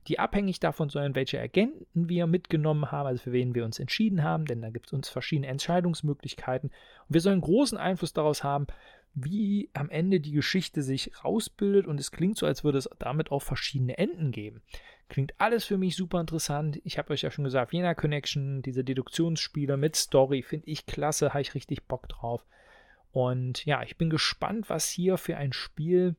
die 0.09 0.19
abhängig 0.19 0.59
davon 0.61 0.89
sollen, 0.89 1.15
welche 1.15 1.41
Agenten 1.41 2.09
wir 2.09 2.27
mitgenommen 2.27 2.91
haben, 2.91 3.07
also 3.07 3.25
für 3.25 3.33
wen 3.33 3.55
wir 3.55 3.65
uns 3.65 3.79
entschieden 3.79 4.23
haben, 4.23 4.47
denn 4.47 4.63
da 4.63 4.71
gibt 4.71 4.87
es 4.87 4.93
uns 4.93 5.09
verschiedene 5.09 5.49
Entscheidungsmöglichkeiten. 5.49 6.71
Und 6.71 7.15
wir 7.15 7.21
sollen 7.21 7.41
großen 7.41 7.77
Einfluss 7.77 8.15
daraus 8.15 8.43
haben, 8.43 8.67
wie 9.15 9.69
am 9.75 9.91
Ende 9.91 10.21
die 10.21 10.33
Geschichte 10.33 10.83
sich 10.83 11.25
rausbildet 11.25 11.87
und 11.87 11.99
es 12.01 12.11
klingt 12.11 12.39
so, 12.39 12.47
als 12.47 12.65
würde 12.65 12.79
es 12.79 12.89
damit 12.99 13.31
auch 13.31 13.43
verschiedene 13.43 13.99
Enden 13.99 14.31
geben. 14.31 14.63
Klingt 15.09 15.35
alles 15.39 15.65
für 15.65 15.79
mich 15.79 15.97
super 15.97 16.21
interessant. 16.21 16.81
Ich 16.85 16.99
habe 16.99 17.13
euch 17.13 17.23
ja 17.23 17.31
schon 17.31 17.45
gesagt, 17.45 17.73
Vienna 17.73 17.95
Connection, 17.95 18.61
diese 18.61 18.85
Deduktionsspiele 18.85 19.77
mit 19.77 19.97
Story, 19.97 20.43
finde 20.43 20.69
ich 20.69 20.85
klasse, 20.85 21.31
habe 21.31 21.41
ich 21.41 21.55
richtig 21.55 21.85
Bock 21.87 22.09
drauf. 22.09 22.45
Und 23.11 23.65
ja, 23.65 23.83
ich 23.83 23.97
bin 23.97 24.11
gespannt, 24.11 24.69
was 24.69 24.89
hier 24.89 25.17
für 25.17 25.37
ein 25.39 25.55
Spiel 25.55 26.15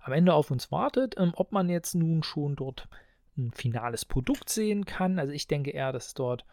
am 0.00 0.14
Ende 0.14 0.32
auf 0.32 0.50
uns 0.50 0.72
wartet. 0.72 1.16
Ähm, 1.18 1.32
ob 1.36 1.52
man 1.52 1.68
jetzt 1.68 1.94
nun 1.94 2.22
schon 2.22 2.56
dort 2.56 2.88
ein 3.36 3.52
finales 3.52 4.06
Produkt 4.06 4.48
sehen 4.48 4.86
kann. 4.86 5.18
Also 5.18 5.32
ich 5.32 5.46
denke 5.46 5.70
eher, 5.70 5.92
dass 5.92 6.08
es 6.08 6.14
dort 6.14 6.44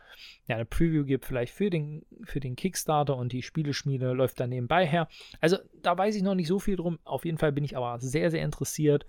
ja, 0.45 0.55
eine 0.55 0.65
Preview 0.65 1.05
gibt, 1.05 1.25
vielleicht 1.25 1.53
für 1.53 1.69
den, 1.69 2.05
für 2.23 2.39
den 2.39 2.55
Kickstarter 2.55 3.15
und 3.15 3.31
die 3.31 3.41
Spieleschmiede 3.41 4.11
läuft 4.11 4.39
dann 4.39 4.49
nebenbei 4.49 4.85
her. 4.85 5.07
Also 5.39 5.57
da 5.81 5.97
weiß 5.97 6.15
ich 6.15 6.21
noch 6.23 6.35
nicht 6.35 6.47
so 6.47 6.59
viel 6.59 6.75
drum. 6.75 6.99
Auf 7.03 7.25
jeden 7.25 7.37
Fall 7.37 7.51
bin 7.53 7.63
ich 7.63 7.77
aber 7.77 7.99
sehr, 7.99 8.29
sehr 8.29 8.43
interessiert 8.43 9.05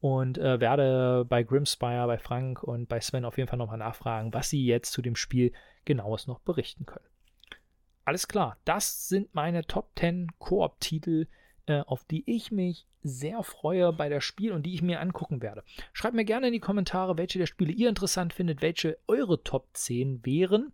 und 0.00 0.38
äh, 0.38 0.60
werde 0.60 1.24
bei 1.28 1.42
Grimspire, 1.42 2.06
bei 2.06 2.18
Frank 2.18 2.62
und 2.62 2.88
bei 2.88 3.00
Sven 3.00 3.24
auf 3.24 3.36
jeden 3.36 3.48
Fall 3.48 3.58
nochmal 3.58 3.78
nachfragen, 3.78 4.32
was 4.32 4.48
sie 4.50 4.64
jetzt 4.64 4.92
zu 4.92 5.02
dem 5.02 5.16
Spiel 5.16 5.52
genaues 5.84 6.26
noch 6.26 6.40
berichten 6.40 6.86
können. 6.86 7.06
Alles 8.04 8.28
klar, 8.28 8.56
das 8.64 9.08
sind 9.08 9.34
meine 9.34 9.66
Top 9.66 9.90
10 9.96 10.28
Koop-Titel, 10.38 11.26
äh, 11.66 11.80
auf 11.80 12.04
die 12.04 12.22
ich 12.26 12.50
mich 12.50 12.86
sehr 13.02 13.42
freue 13.42 13.92
bei 13.92 14.08
der 14.08 14.20
Spiel 14.20 14.52
und 14.52 14.64
die 14.64 14.74
ich 14.74 14.82
mir 14.82 15.00
angucken 15.00 15.42
werde. 15.42 15.62
Schreibt 15.92 16.14
mir 16.14 16.24
gerne 16.24 16.48
in 16.48 16.52
die 16.52 16.60
Kommentare, 16.60 17.18
welche 17.18 17.38
der 17.38 17.46
Spiele 17.46 17.72
ihr 17.72 17.88
interessant 17.88 18.32
findet, 18.32 18.62
welche 18.62 18.98
eure 19.06 19.42
Top 19.42 19.68
10 19.72 20.24
wären. 20.24 20.72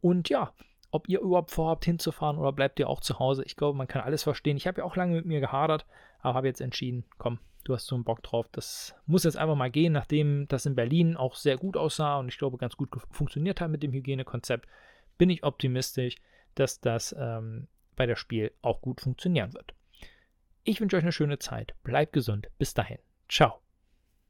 Und 0.00 0.28
ja, 0.28 0.52
ob 0.90 1.08
ihr 1.08 1.20
überhaupt 1.20 1.50
vorhabt 1.50 1.84
hinzufahren 1.84 2.38
oder 2.38 2.52
bleibt 2.52 2.78
ihr 2.78 2.88
auch 2.88 3.00
zu 3.00 3.18
Hause. 3.18 3.44
Ich 3.44 3.56
glaube, 3.56 3.76
man 3.76 3.88
kann 3.88 4.02
alles 4.02 4.22
verstehen. 4.22 4.56
Ich 4.56 4.66
habe 4.66 4.80
ja 4.80 4.84
auch 4.84 4.96
lange 4.96 5.16
mit 5.16 5.26
mir 5.26 5.40
gehadert, 5.40 5.86
aber 6.20 6.34
habe 6.34 6.46
jetzt 6.46 6.60
entschieden, 6.60 7.04
komm, 7.18 7.38
du 7.64 7.74
hast 7.74 7.86
so 7.86 7.94
einen 7.94 8.04
Bock 8.04 8.22
drauf. 8.22 8.46
Das 8.52 8.94
muss 9.06 9.24
jetzt 9.24 9.36
einfach 9.36 9.56
mal 9.56 9.70
gehen, 9.70 9.92
nachdem 9.92 10.46
das 10.48 10.66
in 10.66 10.74
Berlin 10.74 11.16
auch 11.16 11.34
sehr 11.34 11.56
gut 11.56 11.76
aussah 11.76 12.18
und 12.18 12.28
ich 12.28 12.38
glaube 12.38 12.58
ganz 12.58 12.76
gut 12.76 12.88
funktioniert 13.10 13.60
hat 13.60 13.70
mit 13.70 13.82
dem 13.82 13.92
Hygienekonzept, 13.92 14.68
bin 15.18 15.30
ich 15.30 15.42
optimistisch, 15.42 16.16
dass 16.54 16.80
das 16.80 17.14
ähm, 17.18 17.68
bei 17.96 18.06
der 18.06 18.16
Spiel 18.16 18.52
auch 18.62 18.80
gut 18.80 19.00
funktionieren 19.00 19.54
wird. 19.54 19.74
Ich 20.62 20.80
wünsche 20.80 20.96
euch 20.96 21.02
eine 21.02 21.12
schöne 21.12 21.38
Zeit. 21.38 21.74
Bleibt 21.82 22.12
gesund. 22.12 22.48
Bis 22.58 22.74
dahin. 22.74 22.98
Ciao. 23.28 23.63